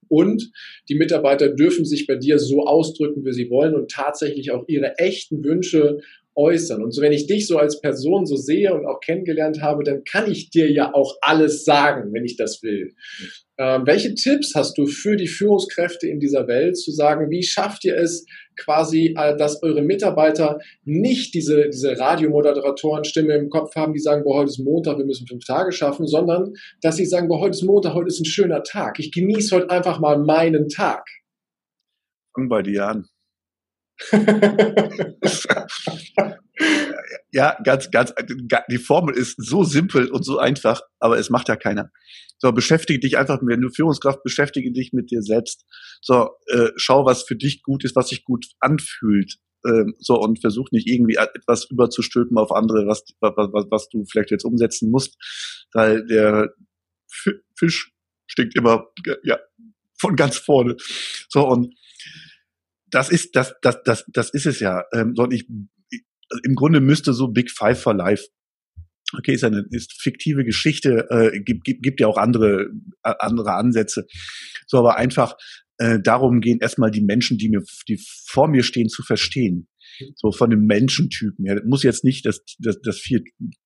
Und 0.07 0.51
die 0.89 0.95
Mitarbeiter 0.95 1.49
dürfen 1.49 1.85
sich 1.85 2.07
bei 2.07 2.15
dir 2.15 2.39
so 2.39 2.65
ausdrücken, 2.65 3.25
wie 3.25 3.33
sie 3.33 3.49
wollen 3.49 3.75
und 3.75 3.91
tatsächlich 3.91 4.51
auch 4.51 4.65
ihre 4.67 4.97
echten 4.97 5.43
Wünsche 5.43 5.99
äußern. 6.35 6.83
Und 6.83 6.91
so, 6.91 7.01
wenn 7.01 7.11
ich 7.11 7.27
dich 7.27 7.47
so 7.47 7.57
als 7.57 7.79
Person 7.79 8.25
so 8.25 8.35
sehe 8.35 8.73
und 8.73 8.85
auch 8.85 8.99
kennengelernt 8.99 9.61
habe, 9.61 9.83
dann 9.83 10.03
kann 10.03 10.31
ich 10.31 10.49
dir 10.49 10.71
ja 10.71 10.93
auch 10.93 11.15
alles 11.21 11.63
sagen, 11.63 12.13
wenn 12.13 12.25
ich 12.25 12.37
das 12.37 12.63
will. 12.63 12.93
Ähm, 13.59 13.83
welche 13.85 14.15
Tipps 14.15 14.55
hast 14.55 14.77
du 14.79 14.87
für 14.87 15.15
die 15.15 15.27
Führungskräfte 15.27 16.07
in 16.07 16.19
dieser 16.19 16.47
Welt 16.47 16.75
zu 16.75 16.91
sagen, 16.91 17.29
wie 17.29 17.43
schafft 17.43 17.85
ihr 17.85 17.95
es 17.95 18.25
quasi, 18.57 19.13
äh, 19.15 19.37
dass 19.37 19.61
eure 19.61 19.83
Mitarbeiter 19.83 20.59
nicht 20.83 21.35
diese, 21.35 21.69
diese 21.69 21.97
Radiomoderatoren-Stimme 21.99 23.33
im 23.35 23.49
Kopf 23.49 23.75
haben, 23.75 23.93
die 23.93 23.99
sagen, 23.99 24.23
boah, 24.23 24.39
heute 24.39 24.49
ist 24.49 24.59
Montag, 24.59 24.97
wir 24.97 25.05
müssen 25.05 25.27
fünf 25.27 25.45
Tage 25.45 25.71
schaffen, 25.71 26.07
sondern 26.07 26.53
dass 26.81 26.95
sie 26.95 27.05
sagen, 27.05 27.27
boah, 27.27 27.39
heute 27.39 27.55
ist 27.55 27.63
Montag, 27.63 27.93
heute 27.93 28.07
ist 28.07 28.19
ein 28.19 28.25
schöner 28.25 28.63
Tag. 28.63 28.99
Ich 28.99 29.11
genieße 29.11 29.55
heute 29.55 29.69
einfach 29.69 29.99
mal 29.99 30.17
meinen 30.17 30.67
Tag. 30.67 31.05
Fang 32.35 32.49
bei 32.49 32.63
dir 32.63 32.87
an. 32.87 33.12
Ja, 37.31 37.57
ganz, 37.63 37.89
ganz, 37.91 38.13
die 38.69 38.77
Formel 38.77 39.15
ist 39.15 39.35
so 39.37 39.63
simpel 39.63 40.09
und 40.09 40.23
so 40.23 40.37
einfach, 40.37 40.81
aber 40.99 41.17
es 41.17 41.29
macht 41.29 41.47
ja 41.49 41.55
keiner. 41.55 41.91
So, 42.37 42.51
beschäftige 42.51 42.99
dich 42.99 43.17
einfach, 43.17 43.39
wenn 43.41 43.61
du 43.61 43.69
Führungskraft, 43.69 44.21
beschäftige 44.23 44.71
dich 44.71 44.91
mit 44.91 45.11
dir 45.11 45.21
selbst. 45.21 45.65
So, 46.01 46.31
äh, 46.47 46.71
schau, 46.75 47.05
was 47.05 47.23
für 47.23 47.35
dich 47.35 47.63
gut 47.63 47.85
ist, 47.85 47.95
was 47.95 48.09
sich 48.09 48.25
gut 48.25 48.47
anfühlt. 48.59 49.37
Ähm, 49.65 49.95
so, 49.99 50.15
und 50.19 50.41
versuch 50.41 50.69
nicht 50.71 50.87
irgendwie 50.87 51.15
etwas 51.15 51.65
überzustülpen 51.71 52.37
auf 52.37 52.51
andere, 52.51 52.85
was, 52.85 53.05
was, 53.21 53.65
was 53.69 53.87
du 53.89 54.03
vielleicht 54.03 54.31
jetzt 54.31 54.43
umsetzen 54.43 54.91
musst, 54.91 55.15
weil 55.71 56.05
der 56.05 56.53
Fisch 57.55 57.93
stinkt 58.27 58.57
immer, 58.57 58.87
ja, 59.23 59.39
von 59.97 60.15
ganz 60.17 60.37
vorne. 60.37 60.75
So, 61.29 61.47
und 61.47 61.73
das 62.93 63.09
ist, 63.09 63.35
das, 63.35 63.53
das, 63.61 63.81
das, 63.83 64.05
das 64.07 64.29
ist 64.29 64.45
es 64.45 64.59
ja. 64.59 64.83
Ähm, 64.93 65.13
ich, 65.31 65.47
im 66.43 66.55
Grunde 66.55 66.79
müsste 66.79 67.13
so 67.13 67.27
Big 67.27 67.51
Five 67.51 67.81
for 67.81 67.93
Life 67.93 68.27
okay, 69.17 69.33
ist 69.33 69.43
eine 69.43 69.65
ist 69.69 70.01
fiktive 70.01 70.43
Geschichte, 70.43 71.07
äh, 71.09 71.39
gibt, 71.39 71.63
gibt, 71.63 71.83
gibt 71.83 71.99
ja 71.99 72.07
auch 72.07 72.17
andere, 72.17 72.69
äh, 73.03 73.13
andere 73.19 73.53
Ansätze. 73.53 74.07
So, 74.67 74.79
aber 74.79 74.97
einfach 74.97 75.35
äh, 75.77 75.99
darum 76.01 76.41
gehen, 76.41 76.59
erstmal 76.59 76.91
die 76.91 77.01
Menschen, 77.01 77.37
die 77.37 77.49
mir, 77.49 77.61
die 77.87 77.99
vor 78.25 78.47
mir 78.47 78.63
stehen, 78.63 78.89
zu 78.89 79.03
verstehen. 79.03 79.67
So 80.15 80.31
von 80.31 80.49
dem 80.49 80.65
Menschentypen 80.65 81.45
her. 81.45 81.55
Das 81.55 81.65
muss 81.65 81.83
jetzt 81.83 82.03
nicht 82.03 82.25
das, 82.25 82.43
das, 82.57 82.81
das 82.81 82.97
vier 82.97 83.21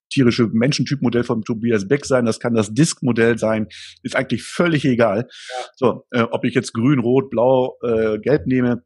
tierische 0.10 0.48
Menschentypmodell 0.48 1.24
von 1.24 1.44
Tobias 1.44 1.88
Beck 1.88 2.06
sein, 2.06 2.26
das 2.26 2.40
kann 2.40 2.54
das 2.54 2.74
Disk-Modell 2.74 3.38
sein, 3.38 3.68
ist 4.04 4.16
eigentlich 4.16 4.44
völlig 4.44 4.86
egal. 4.86 5.28
Ja. 5.28 5.66
So, 5.76 6.06
äh, 6.12 6.22
ob 6.22 6.46
ich 6.46 6.54
jetzt 6.54 6.74
grün, 6.74 7.00
rot, 7.00 7.30
blau, 7.30 7.78
äh, 7.84 8.18
gelb 8.20 8.48
nehme, 8.48 8.84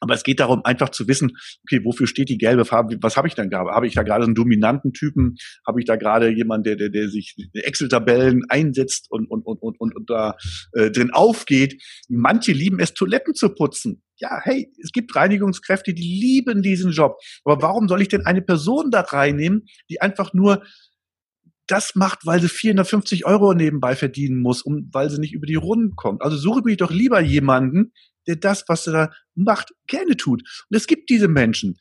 aber 0.00 0.14
es 0.14 0.22
geht 0.22 0.40
darum, 0.40 0.64
einfach 0.64 0.88
zu 0.88 1.06
wissen, 1.06 1.36
okay, 1.64 1.84
wofür 1.84 2.06
steht 2.06 2.30
die 2.30 2.38
gelbe 2.38 2.64
Farbe? 2.64 2.96
Was 3.02 3.16
habe 3.16 3.28
ich 3.28 3.34
denn 3.34 3.50
gerade? 3.50 3.70
Habe 3.70 3.86
ich 3.86 3.94
da 3.94 4.02
gerade 4.02 4.24
einen 4.24 4.34
dominanten 4.34 4.92
Typen? 4.92 5.36
Habe 5.66 5.80
ich 5.80 5.86
da 5.86 5.96
gerade 5.96 6.30
jemanden, 6.30 6.64
der, 6.64 6.76
der, 6.76 6.88
der 6.88 7.08
sich 7.08 7.36
Excel-Tabellen 7.52 8.42
einsetzt 8.48 9.06
und, 9.10 9.30
und, 9.30 9.46
und, 9.46 9.62
und, 9.62 9.78
und, 9.78 9.94
und 9.94 10.10
da 10.10 10.36
äh, 10.72 10.90
drin 10.90 11.10
aufgeht? 11.12 11.82
Manche 12.08 12.52
lieben 12.52 12.80
es, 12.80 12.94
Toiletten 12.94 13.34
zu 13.34 13.50
putzen. 13.50 14.02
Ja, 14.16 14.40
hey, 14.42 14.70
es 14.82 14.92
gibt 14.92 15.14
Reinigungskräfte, 15.14 15.94
die 15.94 16.02
lieben 16.02 16.62
diesen 16.62 16.92
Job. 16.92 17.16
Aber 17.44 17.62
warum 17.62 17.88
soll 17.88 18.02
ich 18.02 18.08
denn 18.08 18.26
eine 18.26 18.42
Person 18.42 18.90
da 18.90 19.00
reinnehmen, 19.00 19.66
die 19.88 20.00
einfach 20.00 20.32
nur 20.32 20.62
das 21.66 21.94
macht, 21.94 22.26
weil 22.26 22.40
sie 22.40 22.48
450 22.48 23.26
Euro 23.26 23.54
nebenbei 23.54 23.94
verdienen 23.94 24.40
muss, 24.40 24.62
um, 24.62 24.88
weil 24.92 25.08
sie 25.08 25.20
nicht 25.20 25.32
über 25.32 25.46
die 25.46 25.54
Runden 25.54 25.94
kommt. 25.94 26.20
Also 26.22 26.36
suche 26.36 26.62
mich 26.64 26.78
doch 26.78 26.90
lieber 26.90 27.20
jemanden, 27.20 27.92
der 28.30 28.36
das, 28.36 28.64
was 28.68 28.86
er 28.86 28.92
da 28.92 29.10
macht, 29.34 29.72
gerne 29.86 30.16
tut. 30.16 30.42
Und 30.70 30.76
es 30.76 30.86
gibt 30.86 31.10
diese 31.10 31.28
Menschen. 31.28 31.78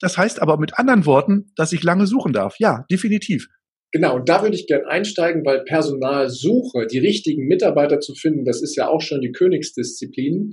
Das 0.00 0.18
heißt 0.18 0.40
aber 0.42 0.58
mit 0.58 0.78
anderen 0.78 1.06
Worten, 1.06 1.52
dass 1.56 1.72
ich 1.72 1.82
lange 1.82 2.06
suchen 2.06 2.32
darf. 2.32 2.56
Ja, 2.58 2.84
definitiv. 2.90 3.48
Genau, 3.92 4.16
und 4.16 4.28
da 4.28 4.42
würde 4.42 4.56
ich 4.56 4.66
gerne 4.66 4.86
einsteigen, 4.88 5.44
weil 5.44 5.64
Personalsuche, 5.64 6.86
die 6.86 6.98
richtigen 6.98 7.46
Mitarbeiter 7.46 8.00
zu 8.00 8.14
finden, 8.14 8.44
das 8.44 8.62
ist 8.62 8.76
ja 8.76 8.88
auch 8.88 9.00
schon 9.00 9.20
die 9.20 9.32
Königsdisziplin. 9.32 10.52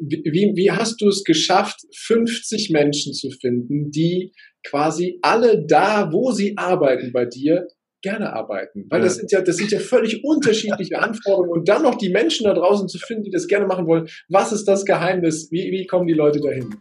Wie, 0.00 0.52
wie 0.56 0.70
hast 0.70 1.00
du 1.00 1.08
es 1.08 1.24
geschafft, 1.24 1.80
50 1.94 2.70
Menschen 2.70 3.12
zu 3.12 3.30
finden, 3.30 3.90
die 3.90 4.32
quasi 4.66 5.18
alle 5.22 5.66
da, 5.66 6.10
wo 6.12 6.32
sie 6.32 6.56
arbeiten 6.56 7.12
bei 7.12 7.26
dir, 7.26 7.66
gerne 8.04 8.32
arbeiten. 8.32 8.84
Weil 8.90 9.00
ja. 9.00 9.06
das 9.06 9.16
sind 9.16 9.32
ja, 9.32 9.40
das 9.40 9.56
sind 9.56 9.72
ja 9.72 9.80
völlig 9.80 10.22
unterschiedliche 10.22 10.98
Anforderungen 11.02 11.50
und 11.50 11.68
dann 11.68 11.82
noch 11.82 11.96
die 11.96 12.10
Menschen 12.10 12.44
da 12.44 12.52
draußen 12.54 12.86
zu 12.88 12.98
finden, 12.98 13.24
die 13.24 13.30
das 13.30 13.48
gerne 13.48 13.66
machen 13.66 13.86
wollen. 13.86 14.06
Was 14.28 14.52
ist 14.52 14.66
das 14.66 14.84
Geheimnis? 14.84 15.50
Wie, 15.50 15.72
wie 15.72 15.86
kommen 15.86 16.06
die 16.06 16.14
Leute 16.14 16.40
dahin? 16.40 16.76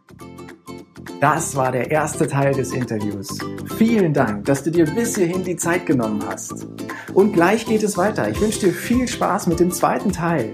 Das 1.21 1.55
war 1.55 1.71
der 1.71 1.89
erste 1.89 2.27
Teil 2.27 2.53
des 2.53 2.73
Interviews. 2.73 3.37
Vielen 3.77 4.13
Dank, 4.13 4.43
dass 4.43 4.63
du 4.63 4.71
dir 4.71 4.85
bis 4.85 5.15
hierhin 5.15 5.45
die 5.45 5.55
Zeit 5.55 5.85
genommen 5.85 6.21
hast. 6.27 6.67
Und 7.13 7.31
gleich 7.31 7.65
geht 7.65 7.83
es 7.83 7.97
weiter. 7.97 8.29
Ich 8.29 8.41
wünsche 8.41 8.59
dir 8.59 8.73
viel 8.73 9.07
Spaß 9.07 9.47
mit 9.47 9.61
dem 9.61 9.71
zweiten 9.71 10.11
Teil. 10.11 10.53